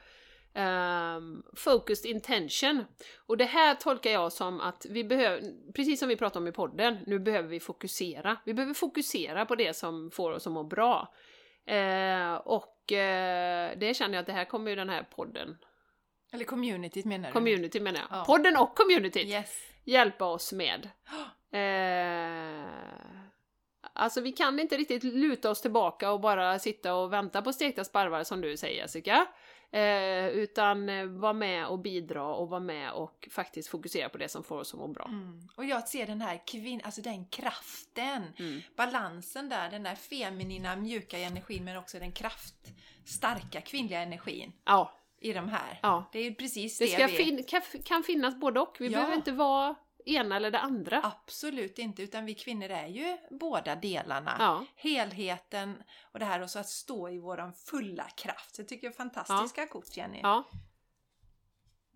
Um, 0.54 1.42
focused 1.56 2.10
intention. 2.10 2.84
Och 3.26 3.36
det 3.36 3.44
här 3.44 3.74
tolkar 3.74 4.10
jag 4.10 4.32
som 4.32 4.60
att 4.60 4.86
vi 4.90 5.04
behöver, 5.04 5.72
precis 5.72 6.00
som 6.00 6.08
vi 6.08 6.16
pratade 6.16 6.38
om 6.42 6.48
i 6.48 6.52
podden, 6.52 6.98
nu 7.06 7.18
behöver 7.18 7.48
vi 7.48 7.60
fokusera. 7.60 8.36
Vi 8.44 8.54
behöver 8.54 8.74
fokusera 8.74 9.46
på 9.46 9.54
det 9.54 9.76
som 9.76 10.10
får 10.10 10.30
oss 10.32 10.46
att 10.46 10.52
må 10.52 10.64
bra. 10.64 11.14
Eh, 11.66 12.34
och 12.34 12.92
eh, 12.92 13.78
det 13.78 13.94
känner 13.96 14.14
jag 14.14 14.20
att 14.20 14.26
det 14.26 14.32
här 14.32 14.44
kommer 14.44 14.70
ju 14.70 14.76
den 14.76 14.88
här 14.88 15.02
podden, 15.02 15.56
Eller 16.32 16.44
communityt 16.44 17.04
menar 17.04 17.28
du? 17.28 17.32
community 17.32 17.80
menar 17.80 18.00
jag, 18.10 18.18
Ja. 18.18 18.24
podden 18.24 18.56
och 18.56 18.76
communityt 18.76 19.28
Yes. 19.28 19.58
hjälpa 19.84 20.24
oss 20.24 20.52
med. 20.52 20.88
Eh, 21.52 22.64
alltså 23.92 24.20
vi 24.20 24.32
kan 24.32 24.60
inte 24.60 24.76
riktigt 24.76 25.04
luta 25.04 25.50
oss 25.50 25.60
tillbaka 25.62 26.10
och 26.12 26.20
bara 26.20 26.58
sitta 26.58 26.94
och 26.94 27.12
vänta 27.12 27.42
på 27.42 27.52
stekta 27.52 27.84
sparvar 27.84 28.24
som 28.24 28.40
du 28.40 28.56
säger 28.56 28.82
Jessica. 28.82 29.26
Eh, 29.74 30.26
utan 30.28 30.88
eh, 30.88 31.06
vara 31.06 31.32
med 31.32 31.66
och 31.66 31.78
bidra 31.78 32.24
och 32.34 32.48
vara 32.48 32.60
med 32.60 32.92
och 32.92 33.28
faktiskt 33.30 33.68
fokusera 33.68 34.08
på 34.08 34.18
det 34.18 34.28
som 34.28 34.44
får 34.44 34.58
oss 34.58 34.74
att 34.74 34.80
må 34.80 34.88
bra. 34.88 35.04
Mm. 35.08 35.48
Och 35.56 35.64
jag 35.64 35.88
ser 35.88 36.06
den 36.06 36.20
här 36.20 36.42
kvinn, 36.46 36.80
alltså 36.84 37.02
den 37.02 37.26
kraften, 37.26 38.22
Mm. 38.38 38.60
balansen 38.76 39.48
där, 39.48 39.70
den 39.70 39.82
där 39.82 39.94
feminina 39.94 40.76
mjuka 40.76 41.18
energin 41.18 41.64
men 41.64 41.76
också 41.76 41.98
den 41.98 42.12
kraft, 42.12 42.54
starka 43.04 43.60
kvinnliga 43.60 44.00
energin 44.00 44.52
Ja, 44.64 44.92
i 45.20 45.32
de 45.32 45.48
här. 45.48 45.78
ja. 45.82 46.04
Det 46.12 46.18
är 46.18 46.34
precis 46.34 46.78
det, 46.78 46.84
Det 46.84 46.90
ska 46.90 47.06
vi... 47.06 47.12
fin- 47.16 47.44
kan, 47.44 47.60
kan 47.84 48.02
finnas 48.02 48.36
både 48.40 48.60
och. 48.60 48.76
Vi 48.80 48.86
Ja. 48.86 48.90
behöver 48.98 49.14
inte 49.16 49.32
vara 49.32 49.74
ena 50.06 50.36
eller 50.36 50.50
det 50.50 50.58
andra. 50.58 51.00
Absolut 51.02 51.78
inte, 51.78 52.02
utan 52.02 52.24
vi 52.24 52.34
kvinnor 52.34 52.68
är 52.70 52.86
ju 52.86 53.16
båda 53.30 53.76
delarna. 53.76 54.36
Ja. 54.38 54.64
Helheten 54.76 55.82
och 56.12 56.18
det 56.18 56.24
här 56.24 56.40
och 56.42 56.50
så 56.50 56.58
att 56.58 56.68
stå 56.68 57.08
i 57.08 57.18
våran 57.18 57.52
fulla 57.52 58.04
kraft. 58.04 58.54
Så 58.54 58.60
jag 58.62 58.68
tycker 58.68 58.86
jag 58.86 58.92
är 58.92 58.96
fantastiska 58.96 59.66
kort 59.66 59.96
Jenny. 59.96 60.20
Ja. 60.22 60.44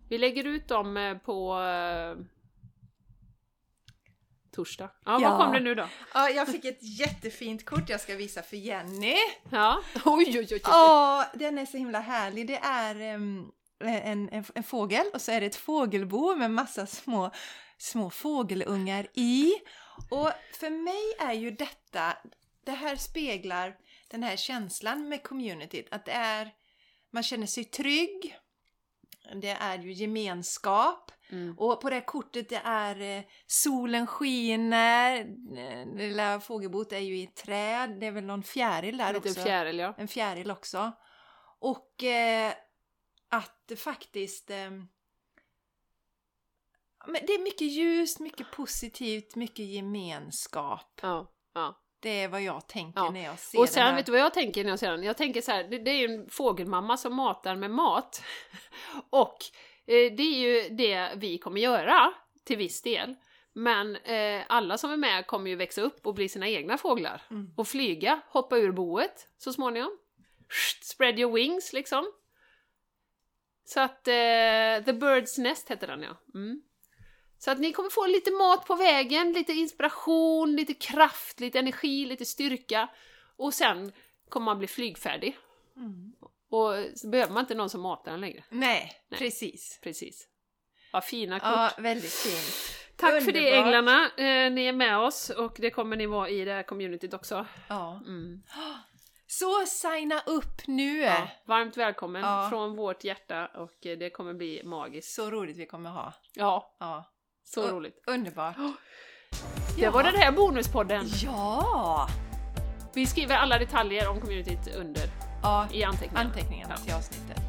Vi 0.09 0.17
lägger 0.17 0.43
ut 0.43 0.67
dem 0.67 0.97
eh, 0.97 1.17
på 1.17 1.59
eh, 1.61 2.15
torsdag. 4.51 4.89
Ja, 5.05 5.21
Ja. 5.21 5.29
vad 5.29 5.39
kom 5.45 5.53
det 5.53 5.59
nu 5.59 5.75
då? 5.75 5.87
Ja, 6.13 6.29
jag 6.29 6.47
fick 6.47 6.65
ett 6.65 6.99
jättefint 6.99 7.65
kort 7.65 7.89
jag 7.89 8.01
ska 8.01 8.15
visa 8.15 8.41
för 8.41 8.57
Jenny. 8.57 9.15
Ja. 9.49 9.81
Oj, 10.05 10.25
oj, 10.27 10.37
oj, 10.39 10.47
oj. 10.51 10.61
Åh, 10.67 11.23
den 11.33 11.57
är 11.57 11.65
så 11.65 11.77
himla 11.77 11.99
härlig. 11.99 12.47
Det 12.47 12.57
är 12.57 12.95
ehm, 13.01 13.51
en, 13.79 14.29
en, 14.29 14.45
en 14.55 14.63
fågel 14.63 15.05
och 15.13 15.21
så 15.21 15.31
är 15.31 15.39
det 15.39 15.45
ett 15.45 15.55
fågelbo 15.55 16.35
med 16.35 16.51
massa 16.51 16.85
små, 16.85 17.31
små 17.77 18.09
fågelungar 18.09 19.07
i. 19.13 19.53
Och 20.09 20.31
för 20.53 20.69
mig 20.69 21.29
är 21.29 21.33
ju 21.33 21.51
detta, 21.51 22.17
det 22.65 22.71
här 22.71 22.95
speglar 22.95 23.77
den 24.07 24.23
här 24.23 24.35
känslan 24.35 25.09
med 25.09 25.23
communityt, 25.23 25.87
att 25.91 26.05
det 26.05 26.11
är, 26.11 26.53
man 27.11 27.23
känner 27.23 27.47
sig 27.47 27.63
trygg, 27.63 28.37
det 29.41 29.49
är 29.49 29.79
ju 29.79 29.91
gemenskap, 29.93 31.11
Mm. 31.29 31.55
och 31.57 31.81
på 31.81 31.89
det 31.89 31.95
här 31.95 32.05
kortet 32.05 32.49
det 32.49 32.61
är 32.63 33.01
eh, 33.17 33.23
solen 33.47 34.07
skiner, 34.07 35.15
eh, 35.57 35.95
lilla 35.95 36.39
fågelbot 36.39 36.91
är 36.91 36.99
ju 36.99 37.17
i 37.17 37.23
ett 37.23 37.35
träd, 37.35 37.99
det 37.99 38.05
är 38.05 38.11
väl 38.11 38.23
någon 38.23 38.43
fjäril 38.43 38.97
där 38.97 39.17
också. 39.17 39.33
fjäril, 39.33 39.79
ja. 39.79 39.93
En 39.97 40.07
fjäril 40.07 40.51
också. 40.51 40.91
Och 41.59 42.03
eh, 42.03 42.53
att 43.29 43.71
faktiskt... 43.77 44.49
Eh, 44.49 44.71
men 47.07 47.21
det 47.27 47.33
är 47.33 47.39
mycket 47.43 47.67
ljust, 47.67 48.19
mycket 48.19 48.51
positivt, 48.51 49.35
mycket 49.35 49.65
gemenskap. 49.65 50.99
ja, 51.01 51.31
ja. 51.53 51.83
Det 51.99 52.09
är 52.21 52.27
vad 52.27 52.41
jag 52.41 52.67
tänker 52.67 52.99
Ja. 53.01 53.09
när 53.11 53.23
jag 53.23 53.39
ser 53.39 53.57
Och 53.59 53.65
den 53.65 53.73
sen, 53.73 53.83
här. 53.83 53.95
vet 53.95 54.05
du 54.05 54.11
vad 54.11 54.21
jag 54.21 54.33
tänker 54.33 54.63
när 54.63 54.69
jag 54.69 54.79
ser 54.79 54.91
den? 54.91 55.03
Jag 55.03 55.17
tänker 55.17 55.41
så 55.41 55.51
här, 55.51 55.63
det, 55.63 55.77
det 55.77 55.91
är 55.91 56.07
ju 56.07 56.15
en 56.15 56.29
fågelmamma 56.29 56.97
som 56.97 57.15
matar 57.15 57.55
med 57.55 57.71
mat. 57.71 58.23
Och 59.09 59.37
eh, 59.87 60.13
det 60.17 60.23
är 60.23 60.37
ju 60.39 60.69
det 60.69 61.13
vi 61.15 61.37
kommer 61.37 61.61
göra, 61.61 62.13
till 62.45 62.57
viss 62.57 62.81
del. 62.81 63.15
Men 63.53 63.95
eh, 63.95 64.43
alla 64.47 64.77
som 64.77 64.91
är 64.91 64.97
med 64.97 65.27
kommer 65.27 65.49
ju 65.49 65.55
växa 65.55 65.81
upp 65.81 66.07
och 66.07 66.13
bli 66.13 66.29
sina 66.29 66.47
egna 66.47 66.77
fåglar. 66.77 67.21
Mm. 67.31 67.53
Och 67.57 67.67
flyga, 67.67 68.21
hoppa 68.27 68.57
ur 68.57 68.71
boet 68.71 69.27
så 69.37 69.53
småningom. 69.53 69.97
Spread 70.83 71.19
your 71.19 71.33
wings, 71.33 71.73
liksom. 71.73 72.11
Så 73.65 73.79
att, 73.79 74.07
eh, 74.07 74.13
The 74.85 74.91
Bird's 74.91 75.41
Nest 75.41 75.69
heter 75.71 75.87
den 75.87 76.01
ja. 76.01 76.17
Mm. 76.33 76.61
Så 77.39 77.51
att 77.51 77.59
ni 77.59 77.73
kommer 77.73 77.89
få 77.89 78.05
lite 78.05 78.31
mat 78.31 78.65
på 78.65 78.75
vägen, 78.75 79.33
lite 79.33 79.53
inspiration, 79.53 80.55
lite 80.55 80.73
kraft, 80.73 81.39
lite 81.39 81.59
energi, 81.59 82.05
lite 82.05 82.25
styrka. 82.25 82.89
Och 83.37 83.53
sen 83.53 83.91
kommer 84.29 84.45
man 84.45 84.57
bli 84.57 84.67
flygfärdig. 84.67 85.37
Mm. 85.75 86.13
Och 86.49 86.73
så 86.99 87.07
behöver 87.09 87.33
man 87.33 87.41
inte 87.43 87.55
någon 87.55 87.69
som 87.69 87.81
matar 87.81 88.11
en 88.11 88.21
längre. 88.21 88.43
Nej, 88.49 89.01
Nej. 89.09 89.19
precis. 89.19 89.79
Precis. 89.83 90.27
Vad 90.93 91.03
fina 91.03 91.39
kort. 91.39 91.49
Ja, 91.49 91.71
väldigt 91.77 92.13
fint. 92.13 92.77
Tack 92.95 93.23
för 93.23 93.31
det 93.31 93.39
underbart. 93.39 93.65
änglarna. 93.65 94.05
Eh, 94.17 94.51
ni 94.51 94.65
är 94.65 94.73
med 94.73 94.97
oss 94.97 95.29
och 95.29 95.55
det 95.59 95.69
kommer 95.69 95.95
ni 95.97 96.05
vara 96.05 96.29
i 96.29 96.45
det 96.45 96.53
här 96.53 96.63
communityt 96.63 97.13
också. 97.13 97.45
Ja. 97.69 98.01
Mm. 98.05 98.43
Så 99.27 99.65
signa 99.65 100.19
upp 100.25 100.67
nu! 100.67 100.99
Ja, 100.99 101.27
varmt 101.45 101.77
välkommen 101.77 102.21
Ja. 102.21 102.47
från 102.49 102.75
vårt 102.75 103.03
hjärta 103.03 103.45
och 103.47 103.77
det 103.81 104.09
kommer 104.09 104.33
bli 104.33 104.61
magiskt. 104.63 105.13
Så 105.15 105.29
roligt 105.31 105.57
vi 105.57 105.65
kommer 105.65 105.89
ha. 105.89 106.13
Ja, 106.33 106.75
Ja. 106.79 107.13
Så 107.53 107.63
Och- 107.63 107.71
roligt. 107.71 108.03
Underbart. 108.07 108.55
Det 109.75 109.89
var 109.89 110.03
den 110.03 110.15
här 110.15 110.31
bonuspodden. 110.31 111.05
Ja! 111.23 112.09
Vi 112.93 113.05
skriver 113.05 113.35
alla 113.35 113.59
detaljer 113.59 114.09
om 114.09 114.21
communityt 114.21 114.75
under 114.75 115.01
ja. 115.43 115.67
i 115.71 115.83
anteckningarna. 115.83 116.29
Anteckningarna 116.29 116.73
Ja. 116.77 116.83
till 116.83 116.93
avsnittet. 116.93 117.41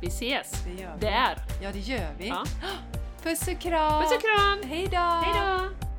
Vi 0.00 0.06
ses 0.06 0.64
Det 0.64 0.82
gör 0.82 0.94
vi. 0.94 1.06
där. 1.06 1.36
Ja, 1.62 1.70
det 1.72 1.78
gör 1.78 2.14
vi. 2.18 2.28
Ja. 2.28 2.44
Puss 3.22 3.48
och 3.48 3.60
kram! 3.60 4.02
Puss 4.02 4.12
och 4.12 4.20
kram! 4.20 4.58
Hej 4.70 4.86
då! 4.86 4.96
Hej 4.98 5.32
då! 5.34 5.89